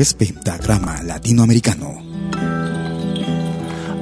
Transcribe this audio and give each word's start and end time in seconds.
Es 0.00 0.14
Pentagrama 0.14 1.02
Latinoamericano. 1.02 2.00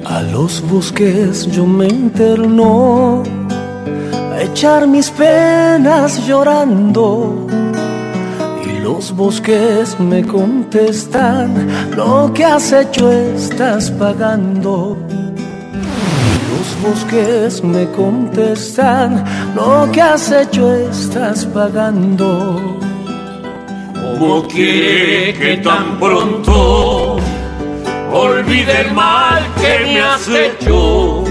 A 0.05 0.21
los 0.21 0.61
bosques 0.69 1.47
yo 1.47 1.65
me 1.65 1.87
interno, 1.87 3.23
a 4.31 4.41
echar 4.43 4.87
mis 4.87 5.09
penas 5.09 6.27
llorando. 6.27 7.47
Y 8.63 8.79
los 8.79 9.11
bosques 9.15 9.99
me 9.99 10.23
contestan, 10.23 11.67
lo 11.95 12.31
que 12.31 12.45
has 12.45 12.71
hecho 12.71 13.11
estás 13.11 13.89
pagando. 13.89 14.95
Los 16.51 16.81
bosques 16.83 17.63
me 17.63 17.89
contestan, 17.91 19.25
lo 19.55 19.91
que 19.91 20.01
has 20.01 20.31
hecho 20.31 20.71
estás 20.75 21.45
pagando. 21.45 22.86
¿Cómo 24.19 24.47
quiere 24.47 25.31
que 25.35 25.57
tan 25.57 25.99
pronto 25.99 27.17
olvide 28.11 28.81
el 28.81 28.91
mal 28.91 29.43
que 29.61 29.93
me 29.93 30.01
has 30.01 30.27
hecho? 30.27 31.23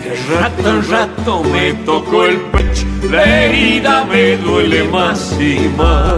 De 0.00 0.16
rato 0.34 0.70
en 0.70 0.90
rato 0.90 1.42
me 1.44 1.74
tocó 1.84 2.24
el 2.24 2.40
pecho, 2.50 2.86
la 3.10 3.24
herida 3.24 4.06
me 4.06 4.38
duele 4.38 4.84
más 4.84 5.36
y 5.38 5.70
más. 5.76 6.14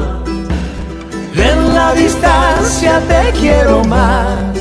En 1.35 1.75
la 1.75 1.93
distancia 1.93 3.01
te 3.09 3.33
quiero 3.41 3.83
más, 3.87 4.57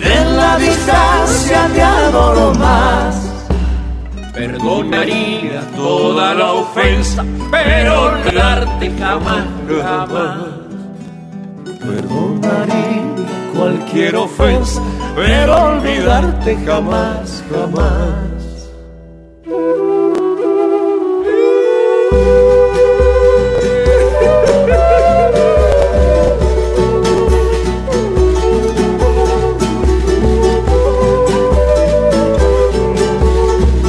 en 0.00 0.36
la 0.36 0.58
distancia 0.58 1.68
te 1.74 1.82
adoro 1.82 2.54
más. 2.54 3.16
Perdonaría 4.32 5.60
toda 5.74 6.34
la 6.34 6.52
ofensa, 6.52 7.24
pero 7.50 8.12
olvidarte 8.12 8.92
jamás, 8.96 9.44
jamás. 9.68 10.38
Perdonaría 11.80 13.02
cualquier 13.54 14.16
ofensa, 14.16 14.82
pero 15.14 15.56
olvidarte 15.56 16.56
jamás, 16.64 17.42
jamás. 17.50 18.28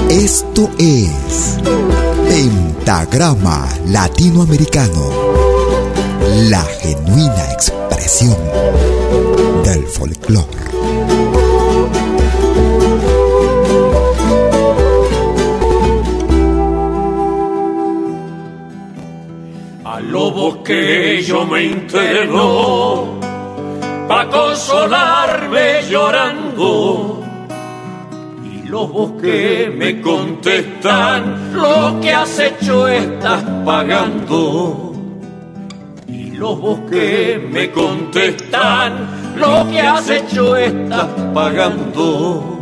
Esto 0.09 0.69
es 0.77 1.57
Pentagrama 2.27 3.67
Latinoamericano, 3.87 5.28
la 6.47 6.63
genuina 6.63 7.51
expresión 7.51 8.37
del 9.63 9.83
folclore. 9.87 10.47
Al 19.83 20.11
lobo 20.11 20.63
que 20.63 21.21
yo 21.23 21.45
me 21.45 21.63
interno, 21.63 23.19
pa' 24.07 24.29
consolarme 24.29 25.81
llorando 25.89 27.19
lobos 28.69 29.19
que 29.19 29.73
me 29.75 29.99
contestan, 29.99 31.53
lo 31.53 31.99
que 31.99 32.11
has 32.11 32.39
hecho 32.39 32.87
estás 32.87 33.43
pagando. 33.65 34.88
Y 36.39 36.41
lobos 36.41 36.79
que 36.89 37.49
me 37.51 37.69
contestan, 37.69 38.93
lo 39.35 39.69
que 39.69 39.81
has 39.81 40.09
hecho 40.09 40.55
estás 40.55 41.07
pagando. 41.33 42.61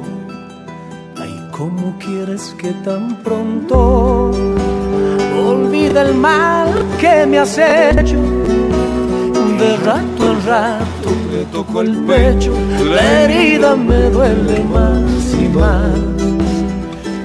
Ay, 1.15 1.49
¿cómo 1.51 1.95
quieres 1.99 2.55
que 2.57 2.71
tan 2.83 3.17
pronto 3.17 4.31
olvide 5.47 6.01
el 6.01 6.15
mal 6.15 6.69
que 6.99 7.27
me 7.27 7.37
has 7.37 7.55
hecho? 7.59 8.17
De 9.59 9.77
rato 9.85 10.31
en 10.31 10.45
rato 10.47 11.09
me 11.31 11.45
toco 11.51 11.81
el 11.81 11.97
pecho, 11.97 12.53
la 12.83 13.21
herida 13.21 13.75
me 13.75 14.09
duele 14.09 14.63
más 14.73 15.35
y 15.39 15.47
más. 15.49 15.99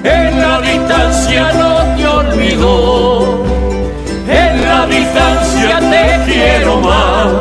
En 0.04 0.38
la 0.38 0.60
distancia 0.60 1.50
no 1.54 1.96
te 1.96 2.06
olvido, 2.06 3.61
en 4.28 4.62
la 4.62 4.86
distancia 4.86 5.80
te 5.80 6.32
quiero 6.32 6.80
más. 6.80 7.32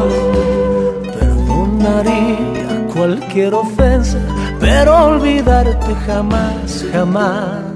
Perdonaría 1.20 2.88
cualquier 2.94 3.54
ofensa, 3.54 4.18
pero 4.60 5.06
olvidarte 5.08 5.96
jamás, 6.06 6.86
jamás. 6.92 7.72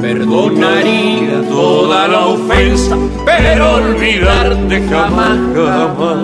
Perdonaría 0.00 1.48
toda 1.48 2.08
la 2.08 2.26
ofensa, 2.26 2.96
pero 3.24 3.74
olvidarte 3.76 4.88
jamás, 4.88 5.38
jamás. 5.54 6.18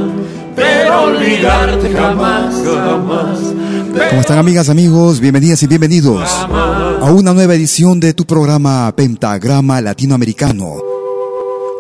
Pero 0.55 1.03
olvidarte 1.05 1.91
jamás, 1.91 2.55
jamás. 2.63 3.39
¿Cómo 4.11 4.21
están 4.21 4.39
amigas, 4.39 4.69
amigos? 4.69 5.21
Bienvenidas 5.21 5.63
y 5.63 5.67
bienvenidos 5.67 6.31
a 6.31 7.11
una 7.11 7.33
nueva 7.33 7.55
edición 7.55 8.01
de 8.01 8.13
tu 8.13 8.27
programa 8.27 8.93
Pentagrama 8.95 9.81
Latinoamericano. 9.81 10.92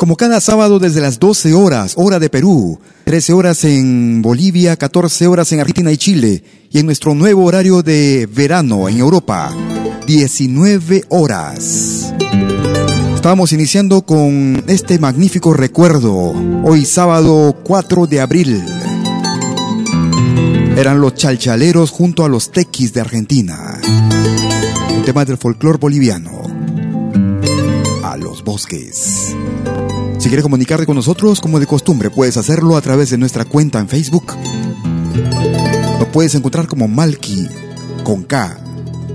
Como 0.02 0.16
cada 0.16 0.40
sábado 0.40 0.80
desde 0.80 1.00
las 1.00 1.20
12 1.20 1.54
horas, 1.54 1.92
hora 1.94 2.18
de 2.18 2.28
Perú, 2.28 2.80
13 3.04 3.34
horas 3.34 3.62
en 3.62 4.20
Bolivia, 4.20 4.76
14 4.76 5.28
horas 5.28 5.52
en 5.52 5.60
Argentina 5.60 5.92
y 5.92 5.96
Chile, 5.96 6.42
y 6.72 6.80
en 6.80 6.86
nuestro 6.86 7.14
nuevo 7.14 7.44
horario 7.44 7.84
de 7.84 8.28
verano 8.34 8.88
en 8.88 8.98
Europa, 8.98 9.54
19 10.04 11.04
horas. 11.08 12.12
Estamos 13.14 13.52
iniciando 13.52 14.02
con 14.02 14.64
este 14.66 14.98
magnífico 14.98 15.54
recuerdo, 15.54 16.34
hoy 16.64 16.84
sábado 16.84 17.54
4 17.62 18.08
de 18.08 18.20
abril. 18.20 18.60
Eran 20.76 21.00
los 21.00 21.14
chalchaleros 21.14 21.92
junto 21.92 22.24
a 22.24 22.28
los 22.28 22.50
tequis 22.50 22.92
de 22.92 23.02
Argentina. 23.02 23.78
Un 24.96 25.04
tema 25.04 25.24
del 25.24 25.38
folclore 25.38 25.78
boliviano. 25.78 26.42
A 28.02 28.16
los 28.16 28.42
bosques. 28.42 29.36
Si 30.22 30.28
quieres 30.28 30.44
comunicarte 30.44 30.86
con 30.86 30.94
nosotros, 30.94 31.40
como 31.40 31.58
de 31.58 31.66
costumbre, 31.66 32.08
puedes 32.08 32.36
hacerlo 32.36 32.76
a 32.76 32.80
través 32.80 33.10
de 33.10 33.18
nuestra 33.18 33.44
cuenta 33.44 33.80
en 33.80 33.88
Facebook. 33.88 34.32
Lo 35.98 36.12
puedes 36.12 36.36
encontrar 36.36 36.68
como 36.68 36.86
Malky 36.86 37.48
con 38.04 38.22
K, 38.22 38.56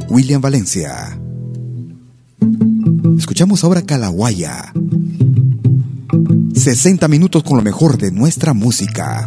William 0.09 0.41
Valencia. 0.41 1.17
Escuchamos 3.17 3.63
ahora 3.63 3.83
Calahuaya. 3.83 4.73
60 6.53 7.07
minutos 7.07 7.41
con 7.41 7.55
lo 7.55 7.63
mejor 7.63 7.97
de 7.97 8.11
nuestra 8.11 8.53
música. 8.53 9.25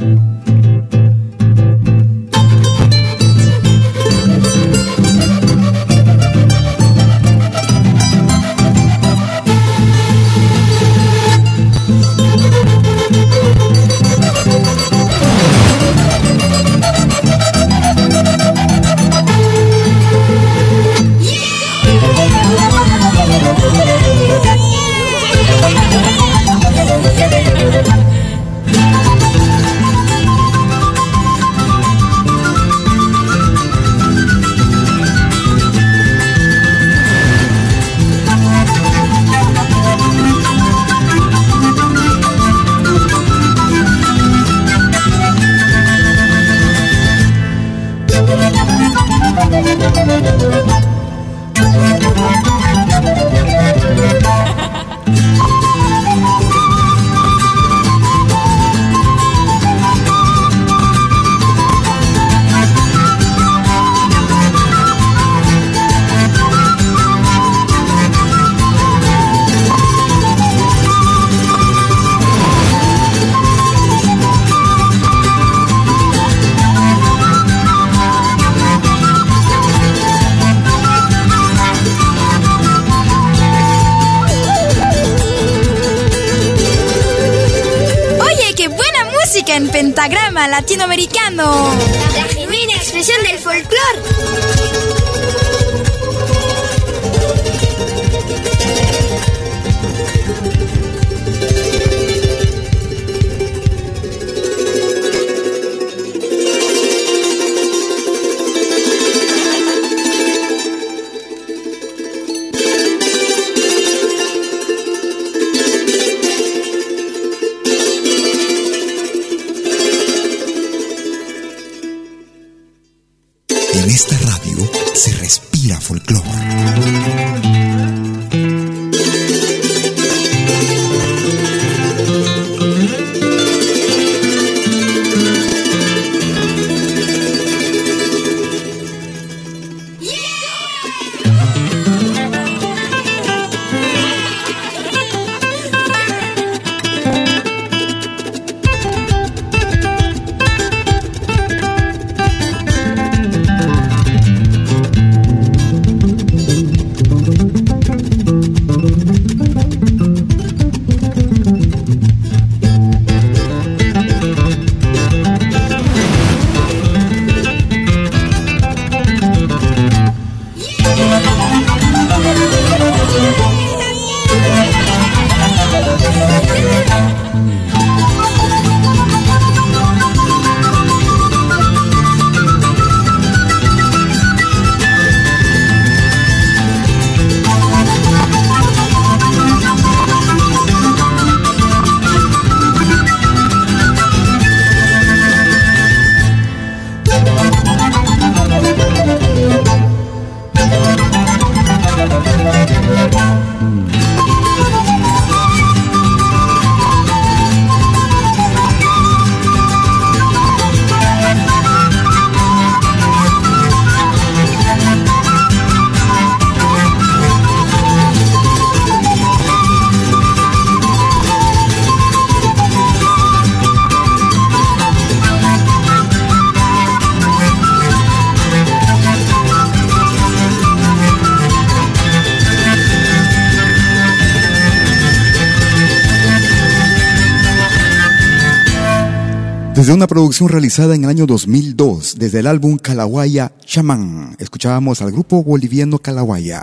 Una 240.00 240.06
producción 240.06 240.48
realizada 240.48 240.94
en 240.94 241.04
el 241.04 241.10
año 241.10 241.26
2002, 241.26 242.14
desde 242.18 242.38
el 242.38 242.46
álbum 242.46 242.78
Calahuaya 242.78 243.52
Chamán, 243.66 244.34
escuchábamos 244.38 245.02
al 245.02 245.12
grupo 245.12 245.44
boliviano 245.44 245.98
Calahuaya 245.98 246.62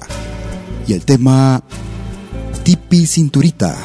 y 0.87 0.93
el 0.93 1.05
tema 1.05 1.61
Tipi 2.63 3.05
Cinturita 3.05 3.77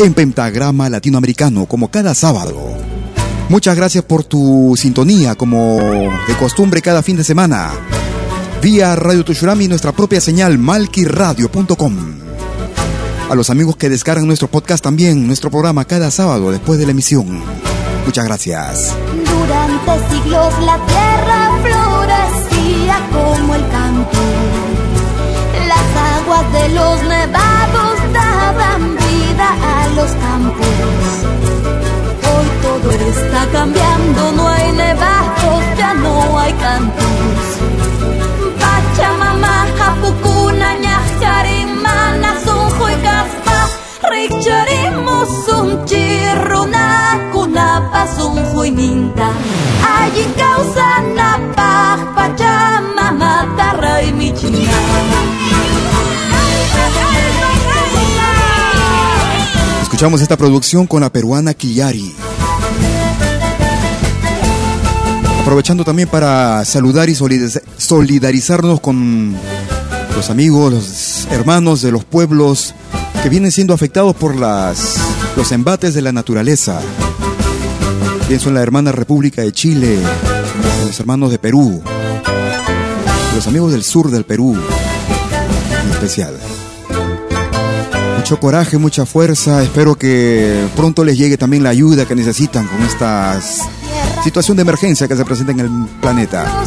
en 0.00 0.14
pentagrama 0.14 0.90
latinoamericano, 0.90 1.66
como 1.66 1.92
cada 1.92 2.12
sábado. 2.12 2.76
Muchas 3.50 3.76
gracias 3.76 4.02
por 4.02 4.24
tu 4.24 4.74
sintonía, 4.76 5.36
como 5.36 5.78
de 6.26 6.34
costumbre 6.36 6.82
cada 6.82 7.04
fin 7.04 7.16
de 7.16 7.22
semana. 7.22 7.70
vía 8.60 8.96
Radio 8.96 9.24
Tushurami 9.24 9.68
nuestra 9.68 9.92
propia 9.92 10.20
señal 10.20 10.58
malquiradio.com. 10.58 11.94
A 13.30 13.34
los 13.36 13.48
amigos 13.48 13.76
que 13.76 13.88
descargan 13.88 14.26
nuestro 14.26 14.48
podcast 14.48 14.82
también, 14.82 15.24
nuestro 15.24 15.52
programa 15.52 15.84
cada 15.84 16.10
sábado 16.10 16.50
después 16.50 16.80
de 16.80 16.86
la 16.86 16.90
emisión. 16.90 17.63
Muchas 18.04 18.24
gracias. 18.26 18.96
Durante 19.12 20.14
siglos 20.14 20.54
la 20.60 20.78
tierra 20.86 21.50
florecía 21.62 22.96
como 23.12 23.54
el 23.54 23.68
campo. 23.68 24.73
Escuchamos 59.82 60.20
esta 60.20 60.36
producción 60.36 60.86
con 60.86 61.02
la 61.02 61.10
peruana 61.10 61.54
Kiyari. 61.54 62.14
Aprovechando 65.42 65.84
también 65.84 66.08
para 66.08 66.64
saludar 66.64 67.08
y 67.08 67.14
solidarizarnos 67.14 68.80
con 68.80 69.36
los 70.16 70.30
amigos, 70.30 70.72
los 70.72 71.28
hermanos 71.30 71.80
de 71.82 71.92
los 71.92 72.04
pueblos 72.04 72.74
que 73.22 73.28
vienen 73.28 73.52
siendo 73.52 73.72
afectados 73.72 74.16
por 74.16 74.34
las, 74.34 74.96
los 75.36 75.52
embates 75.52 75.94
de 75.94 76.02
la 76.02 76.12
naturaleza. 76.12 76.80
Pienso 78.28 78.48
en 78.48 78.54
la 78.54 78.62
hermana 78.62 78.92
República 78.92 79.42
de 79.42 79.52
Chile, 79.52 79.98
los 80.86 80.98
hermanos 80.98 81.30
de 81.30 81.38
Perú, 81.38 81.82
los 83.34 83.46
amigos 83.46 83.72
del 83.72 83.84
sur 83.84 84.10
del 84.10 84.24
Perú, 84.24 84.56
en 85.84 85.90
especial. 85.90 86.34
Mucho 88.16 88.40
coraje, 88.40 88.78
mucha 88.78 89.04
fuerza. 89.04 89.62
Espero 89.62 89.96
que 89.96 90.66
pronto 90.74 91.04
les 91.04 91.18
llegue 91.18 91.36
también 91.36 91.62
la 91.62 91.70
ayuda 91.70 92.06
que 92.06 92.14
necesitan 92.14 92.66
con 92.66 92.82
estas 92.82 93.60
situación 94.24 94.56
de 94.56 94.62
emergencia 94.62 95.06
que 95.06 95.16
se 95.16 95.24
presenta 95.24 95.52
en 95.52 95.60
el 95.60 95.70
planeta. 96.00 96.64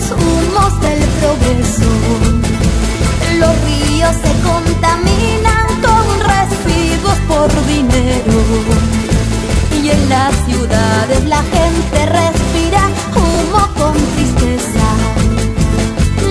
Las 10.10 10.34
ciudades 10.46 11.26
la 11.26 11.44
gente 11.44 12.06
respira 12.06 12.90
humo 13.16 13.68
con 13.78 13.94
tristeza. 14.16 14.88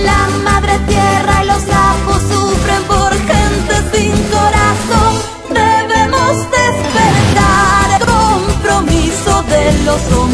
La 0.05 0.29
madre 0.45 0.79
tierra 0.87 1.43
y 1.43 1.47
los 1.47 1.63
sapos 1.63 2.23
sufren 2.23 2.83
por 2.85 3.13
gente 3.13 3.75
sin 3.93 4.13
corazón. 4.37 5.13
Debemos 5.51 6.37
despertar 6.51 8.01
el 8.01 8.07
compromiso 8.07 9.43
de 9.45 9.85
los 9.85 10.01
hombres 10.13 10.26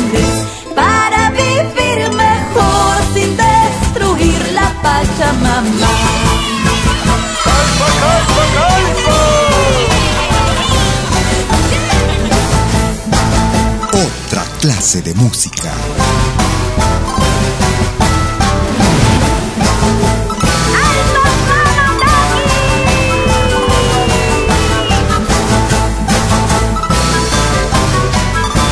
de 15.00 15.14
música. 15.14 15.72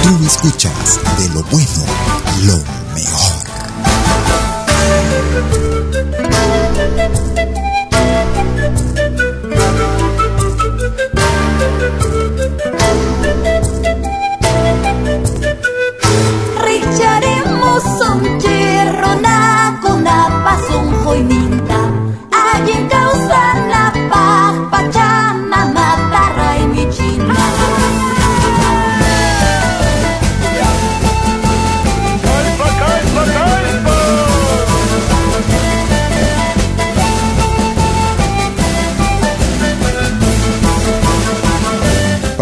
Tú 0.03 0.27
escuchas 0.27 1.01
de 1.17 1.29
lo 1.31 1.43
bueno, 1.45 1.85
lo 2.45 2.70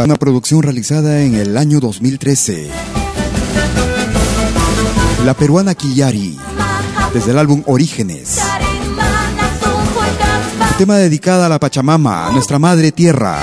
una 0.08 0.16
producción 0.16 0.62
realizada 0.62 1.20
en 1.20 1.34
el 1.34 1.58
año 1.58 1.80
2013. 1.80 2.70
La 5.26 5.34
peruana 5.34 5.74
Kiyari, 5.74 6.38
desde 7.12 7.32
el 7.32 7.38
álbum 7.38 7.62
Orígenes. 7.66 8.38
Tema 10.78 10.96
dedicado 10.96 11.44
a 11.44 11.50
la 11.50 11.60
Pachamama, 11.60 12.30
nuestra 12.32 12.58
madre 12.58 12.90
tierra. 12.90 13.38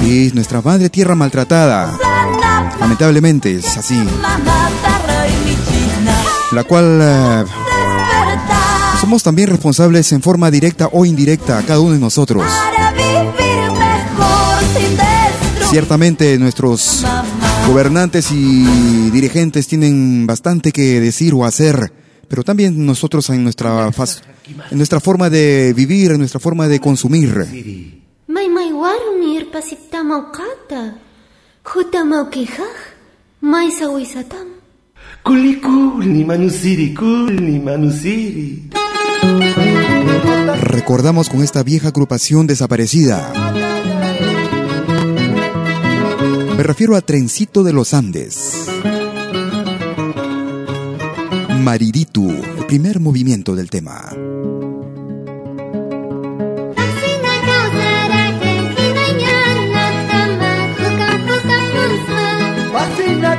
Sí, 0.00 0.32
nuestra 0.34 0.62
madre 0.62 0.90
tierra 0.90 1.14
maltratada. 1.14 1.96
Lamentablemente 2.80 3.54
es 3.54 3.76
así. 3.76 4.02
La 6.50 6.64
cual 6.64 6.98
eh, 7.00 7.44
somos 9.00 9.22
también 9.22 9.48
responsables 9.48 10.10
en 10.10 10.22
forma 10.22 10.50
directa 10.50 10.88
o 10.90 11.04
indirecta, 11.04 11.62
cada 11.64 11.78
uno 11.78 11.92
de 11.92 12.00
nosotros. 12.00 12.42
Ciertamente 15.70 16.38
nuestros 16.38 17.04
gobernantes 17.68 18.30
y 18.32 19.10
dirigentes 19.10 19.66
tienen 19.66 20.26
bastante 20.26 20.72
que 20.72 21.00
decir 21.00 21.34
o 21.34 21.44
hacer, 21.44 21.92
pero 22.28 22.42
también 22.42 22.86
nosotros 22.86 23.28
en 23.30 23.44
nuestra, 23.44 23.90
faz- 23.92 24.22
en 24.70 24.76
nuestra 24.78 25.00
forma 25.00 25.28
de 25.28 25.74
vivir, 25.76 26.12
en 26.12 26.18
nuestra 26.18 26.40
forma 26.40 26.68
de 26.68 26.80
consumir. 26.80 27.34
Recordamos 40.62 41.28
con 41.28 41.42
esta 41.42 41.62
vieja 41.62 41.88
agrupación 41.88 42.46
desaparecida. 42.46 43.32
Me 46.58 46.64
refiero 46.64 46.96
a 46.96 47.00
Trencito 47.00 47.62
de 47.62 47.72
los 47.72 47.94
Andes. 47.94 48.66
Mariditu, 51.60 52.28
el 52.28 52.66
primer 52.66 52.98
movimiento 52.98 53.54
del 53.54 53.70
tema. 53.70 54.10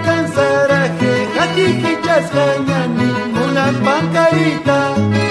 Cansaraje, 0.06 1.28
hatiki 1.38 2.02
chascañani, 2.06 3.12
una 3.44 3.66
pancarita. 3.84 5.29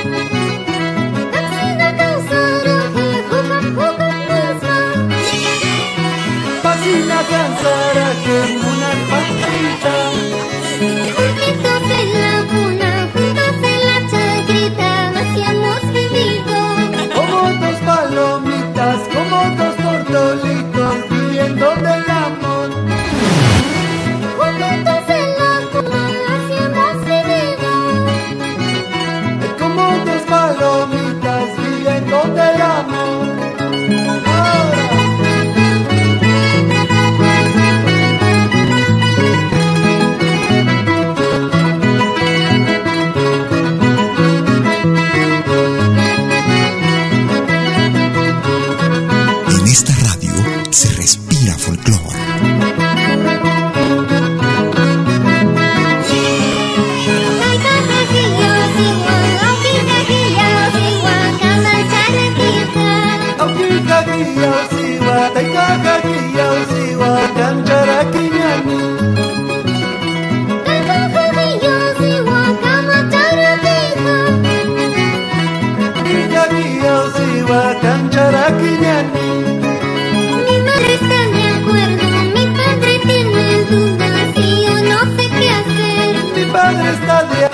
Pasina 7.29 7.39
cansaraje, 7.39 8.57
una 8.57 8.91
pancarita. 9.11 9.95
Como 14.77 15.18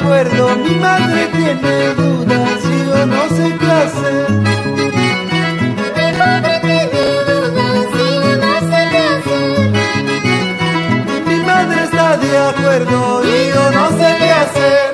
acuerdo, 0.04 0.56
mi 0.56 0.75
madre 0.76 1.28
tiene 1.32 1.94
dudas 1.94 2.61
y 2.64 2.78
yo 2.87 3.06
no 3.06 3.23
sé 3.28 3.56
qué 3.58 3.70
hacer. 3.84 4.30
Mi 5.96 6.08
madre 6.18 6.61
tiene 6.61 7.02
dudas 7.28 7.87
y 7.94 8.06
yo 8.14 8.32
no 8.44 8.52
sé 8.68 8.80
qué 8.92 9.02
hacer. 9.14 9.73
Mi 11.26 11.37
madre 11.40 11.84
está 11.84 12.16
de 12.18 12.38
acuerdo 12.38 12.99
y 13.25 13.26
yo 13.54 13.64
no 13.70 13.84
sé 13.99 14.08
qué 14.18 14.30
hacer. 14.42 14.84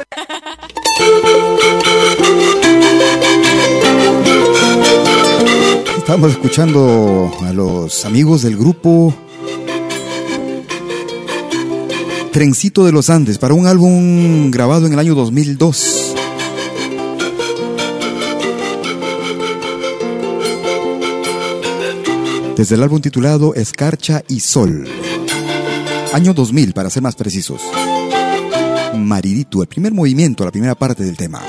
Estamos 5.98 6.30
escuchando 6.30 7.32
a 7.46 7.52
los 7.52 8.04
amigos 8.04 8.42
del 8.42 8.56
grupo 8.56 9.12
Trencito 12.32 12.84
de 12.84 12.92
los 12.92 13.10
Andes 13.10 13.38
para 13.38 13.54
un 13.54 13.66
álbum 13.66 14.52
grabado 14.52 14.86
en 14.86 14.92
el 14.92 15.00
año 15.00 15.16
2002. 15.16 16.14
Desde 22.56 22.76
el 22.76 22.84
álbum 22.84 23.00
titulado 23.00 23.54
Escarcha 23.54 24.22
y 24.28 24.38
Sol. 24.38 24.88
Año 26.12 26.32
2000, 26.32 26.72
para 26.72 26.88
ser 26.88 27.02
más 27.02 27.16
precisos. 27.16 27.62
Maridito, 28.96 29.62
el 29.62 29.68
primer 29.68 29.92
movimiento, 29.92 30.44
la 30.44 30.52
primera 30.52 30.76
parte 30.76 31.02
del 31.02 31.16
tema. 31.16 31.42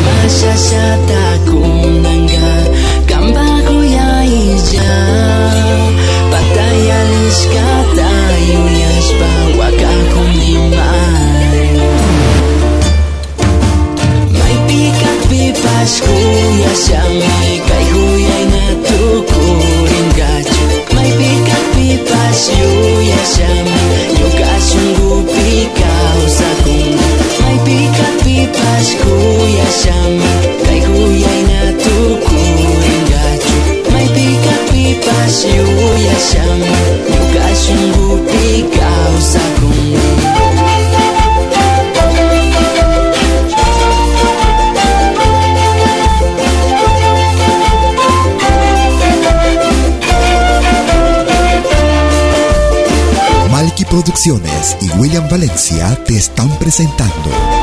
Masyasya 0.04 0.88
takong 1.08 2.04
nangga 2.04 2.52
Kamba 3.08 3.48
ko 3.64 3.80
ya 3.84 4.12
ija 4.28 4.96
Patay 6.28 6.82
alis 6.92 7.42
ka 7.48 7.72
tayo 7.96 8.62
Yaspa 8.68 9.32
wag 9.60 9.80
akong 9.80 10.34
liman 10.44 11.76
May 14.36 14.56
pikat 14.68 15.20
bipas 15.32 15.94
kuya 16.04 16.74
siya 16.76 17.04
May 17.08 17.52
kay 17.64 17.86
huyay 17.96 18.44
na 18.52 18.66
tukurin 18.84 20.08
gacho 20.20 20.64
May 20.92 21.12
pikat 21.16 21.66
bipas 21.80 22.40
yuya 22.52 23.22
siya 23.24 23.52
Yugas 24.20 24.68
yung 24.76 24.92
gupika 25.00 25.93
Producciones 53.94 54.76
y 54.82 54.90
William 54.98 55.30
Valencia 55.30 55.96
te 56.08 56.18
están 56.18 56.50
presentando 56.58 57.63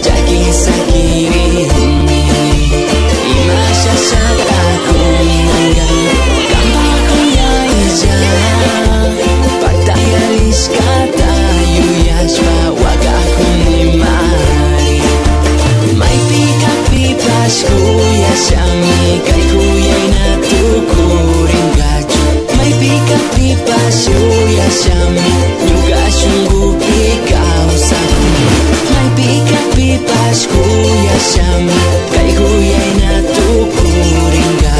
Nyugashe 23.71 24.11
uyashame 24.11 25.27
Nyugashe 25.65 26.27
ungupika 26.37 27.41
usame 27.75 28.45
Maipika 28.93 29.59
pipashku 29.75 30.57
uyashame 30.83 31.73
Kaiguye 32.13 32.77
inatukuringa 32.91 34.73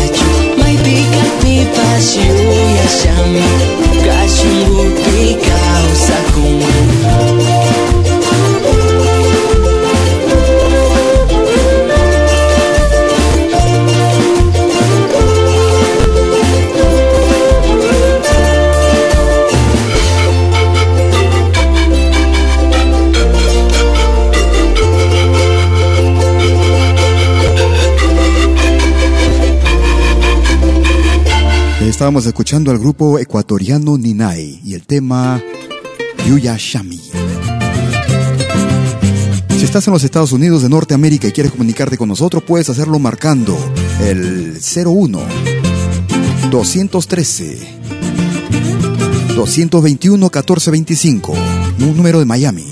Maipika 0.57 1.23
pipashi 1.41 2.19
uyashame 2.51 3.43
Nyugashe 3.93 4.47
ungupika 4.47 4.90
Estábamos 32.01 32.25
escuchando 32.25 32.71
al 32.71 32.79
grupo 32.79 33.19
ecuatoriano 33.19 33.95
Ninay 33.95 34.59
y 34.65 34.73
el 34.73 34.87
tema 34.87 35.39
Yuya 36.25 36.55
Shami. 36.57 36.99
Si 39.49 39.63
estás 39.63 39.85
en 39.85 39.93
los 39.93 40.03
Estados 40.03 40.31
Unidos 40.31 40.63
de 40.63 40.69
Norteamérica 40.69 41.27
y 41.27 41.31
quieres 41.31 41.51
comunicarte 41.51 41.99
con 41.99 42.09
nosotros, 42.09 42.41
puedes 42.41 42.67
hacerlo 42.69 42.97
marcando 42.97 43.55
el 44.01 44.59
01 44.59 45.19
213 46.49 47.59
221 49.35 50.17
1425, 50.17 51.33
un 51.81 51.97
número 51.97 52.17
de 52.17 52.25
Miami. 52.25 52.65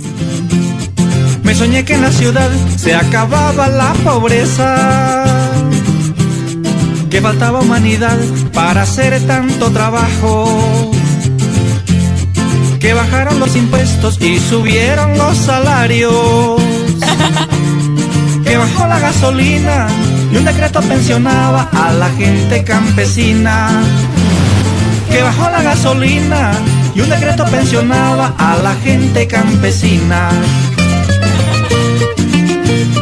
Me 1.44 1.54
soñé 1.54 1.86
que 1.86 1.94
en 1.94 2.02
la 2.02 2.12
ciudad 2.12 2.50
se 2.78 2.96
acababa 2.96 3.68
la 3.68 3.94
pobreza, 4.04 5.24
que 7.20 7.24
faltaba 7.24 7.60
humanidad 7.60 8.18
para 8.54 8.84
hacer 8.84 9.20
tanto 9.28 9.70
trabajo. 9.72 10.90
Que 12.80 12.94
bajaron 12.94 13.42
los 13.42 13.58
impuestos 13.58 14.22
y 14.22 14.40
subieron 14.40 15.18
los 15.18 15.38
salarios. 15.38 16.14
que 18.46 18.56
bajó 18.56 18.88
la 18.88 19.00
gasolina 19.00 19.90
y 20.32 20.38
un 20.38 20.46
decreto 20.46 20.82
pensionaba 20.82 21.68
a 21.74 21.92
la 21.92 22.10
gente 22.12 22.64
campesina. 22.64 23.84
Que 25.12 25.22
bajó 25.22 25.50
la 25.50 25.62
gasolina 25.62 26.54
y 26.96 27.02
un 27.02 27.10
decreto 27.10 27.44
pensionaba 27.48 28.34
a 28.38 28.56
la 28.64 28.76
gente 28.76 29.28
campesina. 29.28 30.30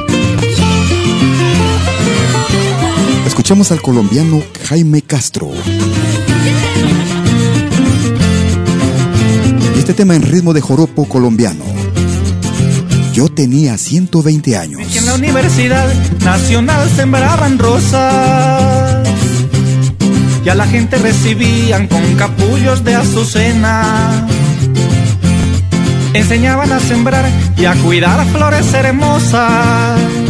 Escuchamos 3.37 3.71
al 3.71 3.83
colombiano 3.83 4.41
Jaime 4.67 5.03
Castro. 5.03 5.51
Este 9.77 9.93
tema 9.93 10.15
en 10.15 10.23
ritmo 10.23 10.53
de 10.53 10.61
joropo 10.61 11.07
colombiano. 11.07 11.63
Yo 13.13 13.29
tenía 13.29 13.77
120 13.77 14.57
años. 14.57 14.81
En 14.95 15.05
la 15.05 15.13
Universidad 15.13 15.87
Nacional 16.25 16.89
sembraban 16.89 17.59
rosas 17.59 19.07
y 20.43 20.49
a 20.49 20.55
la 20.55 20.65
gente 20.65 20.97
recibían 20.97 21.87
con 21.87 22.15
capullos 22.15 22.83
de 22.83 22.95
azucena. 22.95 24.27
Enseñaban 26.13 26.71
a 26.73 26.79
sembrar 26.79 27.29
y 27.55 27.65
a 27.65 27.75
cuidar 27.75 28.25
flores 28.31 28.73
hermosas. 28.73 30.26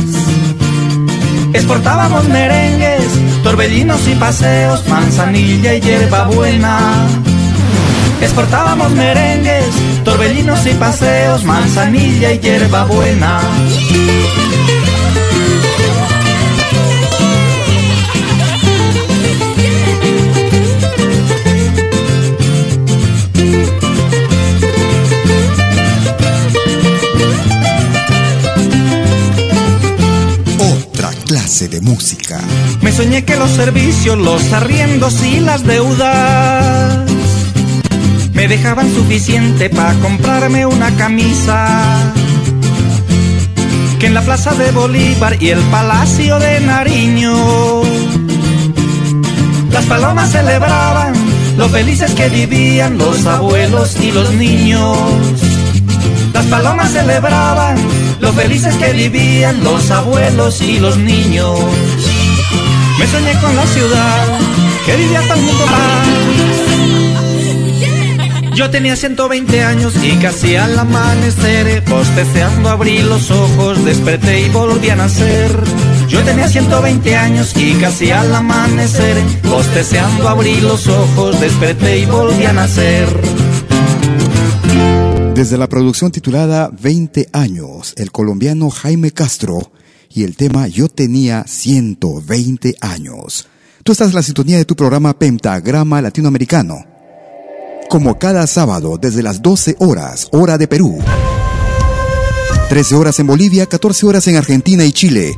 Exportábamos 1.58 2.28
merengues, 2.30 3.02
torbellinos 3.42 4.08
y 4.08 4.14
paseos, 4.14 4.88
manzanilla 4.88 5.74
y 5.74 5.82
hierbabuena. 5.82 7.08
Exportábamos 8.22 8.92
merengues, 8.92 9.66
torbellinos 10.04 10.64
y 10.68 10.74
paseos, 10.76 11.44
manzanilla 11.46 12.34
y 12.34 12.38
hierbabuena. 12.38 13.42
De 31.66 31.82
música. 31.82 32.40
Me 32.82 32.92
soñé 32.92 33.26
que 33.26 33.36
los 33.36 33.50
servicios, 33.50 34.16
los 34.16 34.54
arriendos 34.54 35.24
y 35.24 35.40
las 35.40 35.64
deudas 35.64 37.10
me 38.34 38.48
dejaban 38.48 38.94
suficiente 38.94 39.68
para 39.72 39.96
comprarme 39.96 40.68
una 40.68 40.96
camisa. 40.96 42.14
Que 44.00 44.06
en 44.06 44.14
la 44.14 44.22
plaza 44.22 44.54
de 44.54 44.70
Bolívar 44.72 45.42
y 45.42 45.50
el 45.50 45.60
palacio 45.72 46.38
de 46.38 46.60
Nariño, 46.60 47.82
las 49.72 49.86
palomas 49.86 50.32
celebraban 50.32 51.14
lo 51.58 51.68
felices 51.70 52.12
que 52.12 52.30
vivían 52.30 53.00
los 53.00 53.26
abuelos 53.26 53.98
y 54.00 54.12
los 54.12 54.32
niños. 54.36 54.96
Palomas 56.50 56.92
celebraban 56.92 57.78
lo 58.20 58.32
felices 58.34 58.76
que 58.76 58.94
vivían 58.94 59.64
los 59.64 59.92
abuelos 59.92 60.62
y 60.62 60.80
los 60.80 60.98
niños. 60.98 61.60
Me 63.00 63.08
soñé 63.08 63.34
con 63.42 63.56
la 63.56 63.66
ciudad 63.66 64.26
que 64.86 64.96
vivía 64.96 65.20
el 65.20 65.42
mundo 65.42 65.66
más. 65.68 66.08
Yo 68.58 68.70
tenía 68.72 68.96
120 68.96 69.64
años 69.64 69.94
y 70.02 70.16
casi 70.16 70.56
al 70.56 70.80
amanecer, 70.80 71.84
posteando 71.84 72.70
abrí 72.70 73.04
los 73.04 73.30
ojos, 73.30 73.86
desperté 73.86 74.48
y 74.48 74.50
volví 74.50 74.90
a 74.90 74.96
nacer. 74.96 75.52
Yo 76.08 76.24
tenía 76.24 76.48
120 76.48 77.16
años 77.16 77.56
y 77.56 77.74
casi 77.74 78.10
al 78.10 78.34
amanecer, 78.34 79.18
posteando 79.48 80.28
abrí 80.28 80.60
los 80.62 80.88
ojos, 80.88 81.40
desperté 81.40 82.00
y 82.00 82.06
volví 82.06 82.46
a 82.46 82.54
nacer. 82.54 83.08
Desde 85.38 85.56
la 85.60 85.70
producción 85.70 86.12
titulada 86.12 86.72
20 86.82 87.30
años, 87.32 87.94
el 87.96 88.12
colombiano 88.12 88.72
Jaime 88.72 89.12
Castro 89.12 89.72
y 90.10 90.24
el 90.24 90.36
tema 90.36 90.68
Yo 90.68 90.90
tenía 90.90 91.46
120 91.48 92.76
años. 92.82 93.48
Tú 93.84 93.92
estás 93.92 94.10
en 94.10 94.16
la 94.16 94.24
sintonía 94.24 94.58
de 94.58 94.66
tu 94.66 94.76
programa 94.76 95.14
Pentagrama 95.20 96.02
Latinoamericano 96.02 96.84
como 97.88 98.18
cada 98.18 98.48
sábado 98.48 98.98
desde 99.00 99.22
las 99.22 99.44
12 99.44 99.76
horas, 99.78 100.28
hora 100.32 100.58
de 100.58 100.68
Perú. 100.68 100.98
13 102.70 102.96
horas 102.96 103.20
en 103.20 103.28
Bolivia, 103.28 103.68
14 103.68 104.08
horas 104.08 104.28
en 104.28 104.38
Argentina 104.38 104.86
y 104.86 104.92
Chile. 104.92 105.36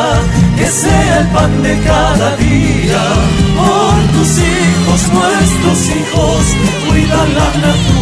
que 0.57 0.67
sea 0.67 1.19
el 1.21 1.27
pan 1.27 1.63
de 1.63 1.79
cada 1.79 2.35
día. 2.37 3.03
Por 3.57 3.97
tus 4.15 4.31
hijos, 4.37 4.99
nuestros 5.17 5.79
hijos, 5.97 6.41
cuidan 6.87 7.29
la 7.39 7.49
naturaleza, 7.65 7.96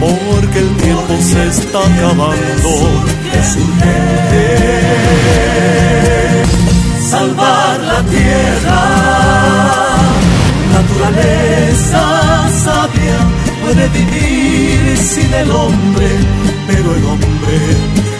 porque 0.00 0.58
el 0.58 0.76
tiempo 0.76 1.14
se 1.20 1.48
está 1.48 1.78
acabando. 1.78 2.70
Es 3.38 3.56
urgente 3.56 4.92
salvar 7.10 7.80
la 7.80 8.02
tierra. 8.04 8.80
Naturaleza 10.72 12.02
sabia 12.64 13.18
puede 13.62 13.88
vivir 13.88 14.96
sin 14.96 15.32
el 15.34 15.50
hombre, 15.50 16.08
pero 16.66 16.94
el 16.96 17.04
hombre 17.04 17.58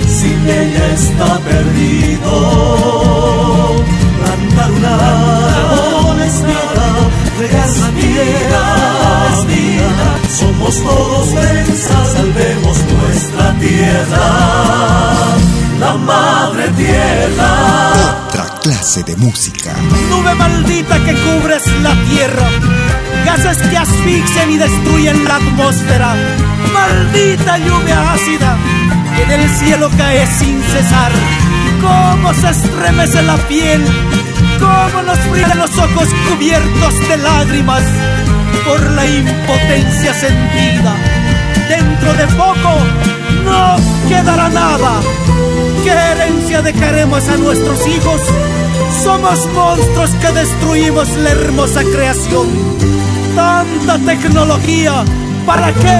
sin 0.07 0.49
ella 0.49 0.87
está 0.95 1.38
perdido. 1.38 2.33
Vida. 9.47 10.19
Somos 10.38 10.83
todos 10.83 11.35
mensas, 11.35 12.12
salvemos 12.12 12.79
nuestra 12.85 13.53
tierra, 13.59 15.37
la 15.81 15.95
madre 15.95 16.69
tierra 16.77 18.12
clase 18.62 19.03
de 19.03 19.17
música. 19.17 19.75
Nube 20.09 20.35
maldita 20.35 20.97
que 21.05 21.15
cubres 21.15 21.62
la 21.83 21.95
tierra, 22.09 22.49
gases 23.27 23.59
que 23.59 23.77
asfixian 23.77 24.51
y 24.53 24.57
destruyen 24.57 25.25
la 25.25 25.37
atmósfera. 25.37 26.15
Maldita 26.73 27.59
lluvia 27.59 28.12
ácida 28.12 28.57
que 29.17 29.27
del 29.27 29.51
cielo 29.51 29.91
cae 29.97 30.27
sin 30.27 30.62
cesar. 30.62 31.12
Cómo 31.81 32.33
se 32.35 32.51
estremece 32.51 33.23
la 33.23 33.37
piel, 33.49 33.85
cómo 34.62 35.03
nos 35.03 35.31
brillan 35.31 35.59
los 35.59 35.77
ojos 35.77 36.09
cubiertos 36.29 37.09
de 37.09 37.16
lágrimas 37.16 37.83
por 38.64 38.81
la 38.92 39.07
impotencia 39.07 40.14
sentida. 40.14 40.94
Dentro 41.68 42.12
de 42.14 42.27
poco 42.37 42.72
no 43.44 43.77
quedará 44.09 44.48
nada. 44.48 45.01
¿Qué 45.83 45.90
herencia 45.90 46.62
dejaremos 46.62 47.29
a 47.29 47.37
nuestros 47.37 47.87
hijos? 47.87 48.20
Somos 49.03 49.46
monstruos 49.55 50.11
que 50.20 50.33
destruimos 50.33 51.09
la 51.16 51.31
hermosa 51.31 51.83
creación. 51.83 52.46
Tanta 53.35 53.98
tecnología, 53.98 55.05
¿para 55.46 55.72
qué? 55.72 55.98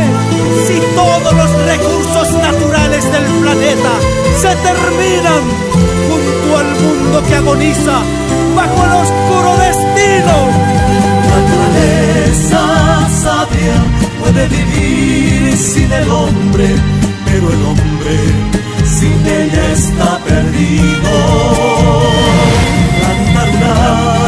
Si 0.66 0.79
todos 0.94 1.33
los 1.33 1.51
recursos 1.66 2.33
naturales 2.40 3.05
del 3.12 3.25
planeta 3.42 3.92
se 4.40 4.55
terminan 4.57 5.72
al 6.62 6.72
mundo 6.83 7.22
que 7.27 7.35
agoniza 7.35 7.96
bajo 8.55 8.79
el 8.87 8.92
oscuro 9.05 9.51
destino. 9.66 10.37
La 11.29 11.37
naturaleza 11.42 12.61
sabia 13.25 13.77
puede 14.20 14.42
vivir 14.48 15.57
sin 15.57 15.90
el 15.92 16.11
hombre, 16.11 16.68
pero 17.27 17.53
el 17.53 17.62
hombre 17.70 18.16
sin 18.96 19.18
ella 19.27 19.64
está 19.72 20.18
perdido. 20.29 21.12
Plantar 23.33 24.18
un 24.18 24.22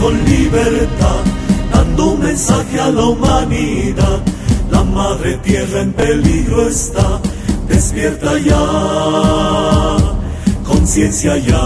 con 0.00 0.24
libertad, 0.24 1.22
dando 1.72 2.06
un 2.12 2.20
mensaje 2.20 2.80
a 2.80 2.90
la 2.90 3.04
humanidad. 3.04 4.20
La 4.70 4.82
madre 4.84 5.38
tierra 5.38 5.80
en 5.80 5.92
peligro 5.92 6.68
está 6.68 7.20
despierta 7.68 8.38
ya, 8.38 9.96
conciencia 10.64 11.36
ya. 11.36 11.64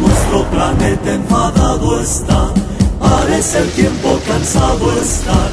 Nuestro 0.00 0.44
planeta 0.50 1.14
enfadado 1.14 2.00
está, 2.00 2.52
parece 2.98 3.58
el 3.58 3.70
tiempo 3.70 4.18
cansado 4.26 4.92
estar, 5.00 5.50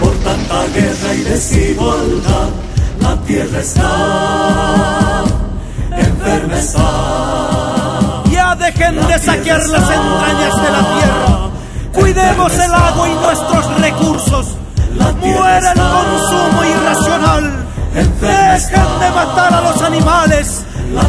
por 0.00 0.12
tanta 0.18 0.66
guerra 0.74 1.14
y 1.14 1.22
desigualdad, 1.22 2.50
la 3.00 3.16
tierra 3.22 3.60
está, 3.60 5.24
enferma 5.90 6.58
está. 6.58 7.73
Dejen 8.84 9.06
de 9.06 9.18
saquear 9.18 9.66
las 9.66 9.90
entrañas 9.90 10.56
de 10.56 10.70
la 10.70 10.94
tierra, 10.94 11.50
cuidemos 11.94 12.52
el 12.52 12.74
agua 12.74 13.08
y 13.08 13.14
nuestros 13.14 13.80
recursos 13.80 14.46
Muera 15.20 15.72
el 15.72 15.78
consumo 15.78 16.64
irracional. 16.64 17.66
Dejen 17.94 19.00
de 19.00 19.10
matar 19.10 19.54
a 19.54 19.60
los 19.62 19.82
animales. 19.82 20.64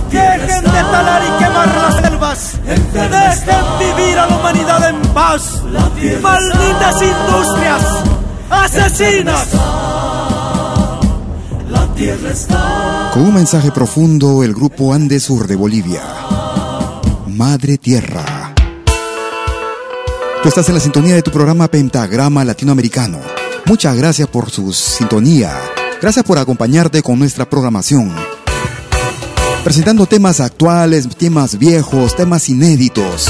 Dejen 0.09 0.63
de 0.63 0.83
talar 0.91 1.21
y 1.23 1.43
quemar 1.43 1.67
las 1.75 1.95
selvas. 1.95 2.53
Dejen 2.93 3.65
vivir 3.79 4.19
a 4.19 4.27
la 4.27 4.37
humanidad 4.37 4.89
en 4.89 5.01
paz. 5.13 5.61
Malditas 6.21 7.01
industrias. 7.01 7.83
Asesinas. 8.49 9.47
Con 13.13 13.21
un 13.23 13.33
mensaje 13.33 13.71
profundo, 13.71 14.43
el 14.43 14.53
grupo 14.53 14.93
Andes 14.93 15.23
Sur 15.23 15.47
de 15.47 15.55
Bolivia. 15.55 16.01
Madre 17.35 17.77
Tierra. 17.77 18.53
Tú 20.41 20.47
estás 20.47 20.69
en 20.69 20.75
la 20.75 20.79
sintonía 20.79 21.15
de 21.15 21.21
tu 21.21 21.31
programa 21.31 21.67
Pentagrama 21.67 22.45
Latinoamericano. 22.45 23.19
Muchas 23.65 23.97
gracias 23.97 24.29
por 24.29 24.49
su 24.49 24.71
sintonía. 24.71 25.51
Gracias 26.01 26.23
por 26.23 26.37
acompañarte 26.37 27.01
con 27.01 27.19
nuestra 27.19 27.49
programación. 27.49 28.15
Presentando 29.65 30.05
temas 30.05 30.39
actuales, 30.39 31.09
temas 31.17 31.57
viejos, 31.57 32.15
temas 32.15 32.47
inéditos. 32.47 33.27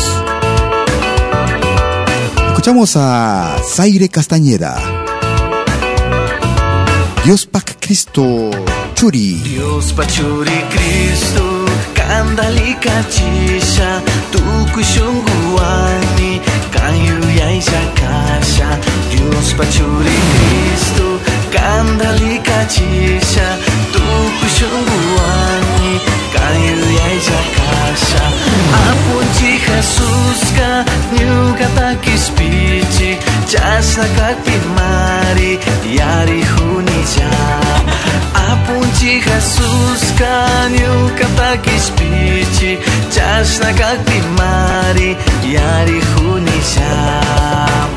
Escuchamos 2.50 2.96
a 2.98 3.58
Zaire 3.76 4.10
Castañeda. 4.10 4.78
Dios 7.24 7.48
Pac 7.48 7.78
Cristo 7.80 8.52
Churi. 8.94 9.41
Dios 9.44 9.94
Pachuri 9.94 10.63
Cristo, 10.70 11.55
Andalicatisha 12.10 14.02
Tukushunguani 14.32 16.32
Kayu 16.74 17.20
yai 17.39 17.60
Kasha 17.96 18.70
Dios 19.12 19.50
Pachuri 19.58 20.18
Cristo 20.32 21.08
Candalicatisha 21.54 23.48
Tukushunguani 23.94 25.94
Kayu 26.34 26.78
yai 26.78 26.96
Yaisha 26.98 27.39
Kasha 27.58 28.24
Apunti 28.89 29.52
Jesuska 29.65 30.70
Nyukataki 31.13 32.15
Spichi 32.18 33.12
Chasna 33.52 34.06
Kakpimari 34.18 35.52
Yari 35.98 36.41
huni 36.44 37.00
jari 37.15 37.64
тихо 39.06 39.39
с 39.39 40.12
конюка 40.18 41.28
так 41.38 41.68
и 41.68 41.80
спичи, 41.80 42.80
Чашно, 43.13 43.68
как 43.78 44.04
при 44.04 44.22
Мари, 44.38 45.15
я 45.44 45.86
реху 45.86 46.38
не 46.38 46.62
сям. 46.63 47.95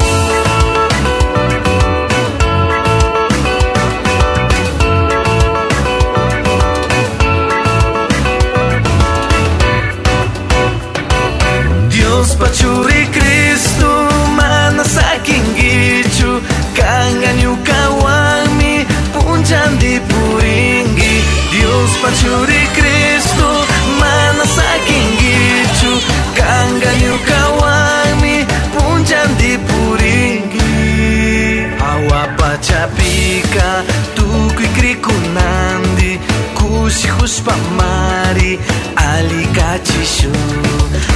Kusi 37.29 37.43
huspamari 37.43 38.59
alikachishu 38.97 40.31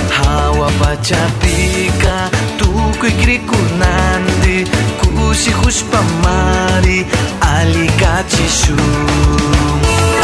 hawa 0.08 0.70
pachapika 0.70 2.30
tukui 2.58 3.10
krikunandi 3.12 4.66
kusi 5.00 5.50
huspamari 5.50 7.06
alikachishu 7.40 8.76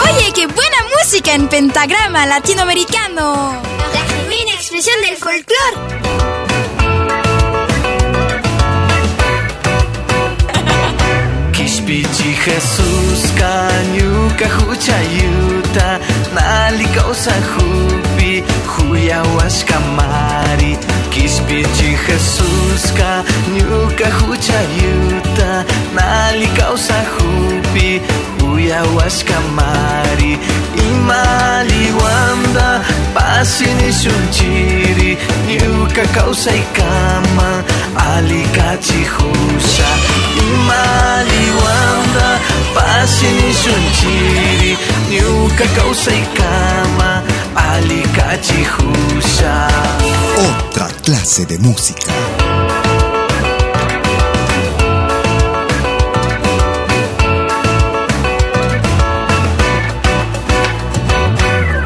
Oye, 0.05 0.33
qué 0.33 0.47
buena 0.47 0.81
música 0.95 1.33
en 1.33 1.49
pentagrama 1.49 2.27
latinoamericano. 2.27 3.53
La 3.95 4.03
genuina 4.09 4.53
expresión 4.55 5.01
del 5.03 5.17
folclore. 5.17 6.38
Piti 11.89 12.37
Jesus 12.45 13.33
kanyuka 13.33 14.45
huchayuta 14.61 15.99
nalikau 16.35 17.15
sahupi 17.15 18.43
huyawas 18.67 19.65
kamari 19.65 20.77
Kispiti 21.11 21.97
Jesus 22.07 22.93
kanyuka 22.93 24.07
huchayuta 24.21 25.65
nalikau 25.95 26.79
sahupi 26.79 28.01
huyawas 28.41 29.25
kamari 29.25 30.39
Imaliwanda 30.91 32.81
pasinisuntiri 33.15 35.19
ali 35.49 36.07
kausaikama 36.15 37.65
alikachihusa 38.13 39.89
maliwanda 40.67 42.39
Pasini 42.75 43.55
sunchiri 43.55 44.79
Nyuka 45.11 45.67
kausai 45.77 46.25
kama 46.37 47.23
Alicachijusha 47.73 49.69
Otra 50.39 50.87
clase 51.05 51.45
de 51.47 51.59
música. 51.59 52.13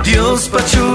Dios 0.05 0.49
Pachu 0.49 0.92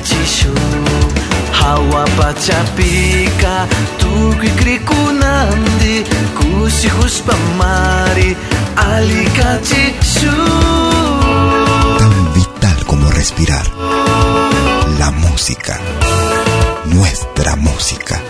alikachishu 0.00 0.52
Hawa 1.52 2.04
pachapika 2.16 3.66
tukui 3.98 4.48
krikunandi 4.48 6.04
kusi 6.38 6.90
uspamari 7.04 8.36
alikachishu 8.76 10.32
Tan 11.98 12.32
vital 12.34 12.84
como 12.86 13.10
respirar. 13.10 13.66
La 14.98 15.10
música. 15.10 15.78
Nuestra 16.86 17.56
música. 17.56 18.29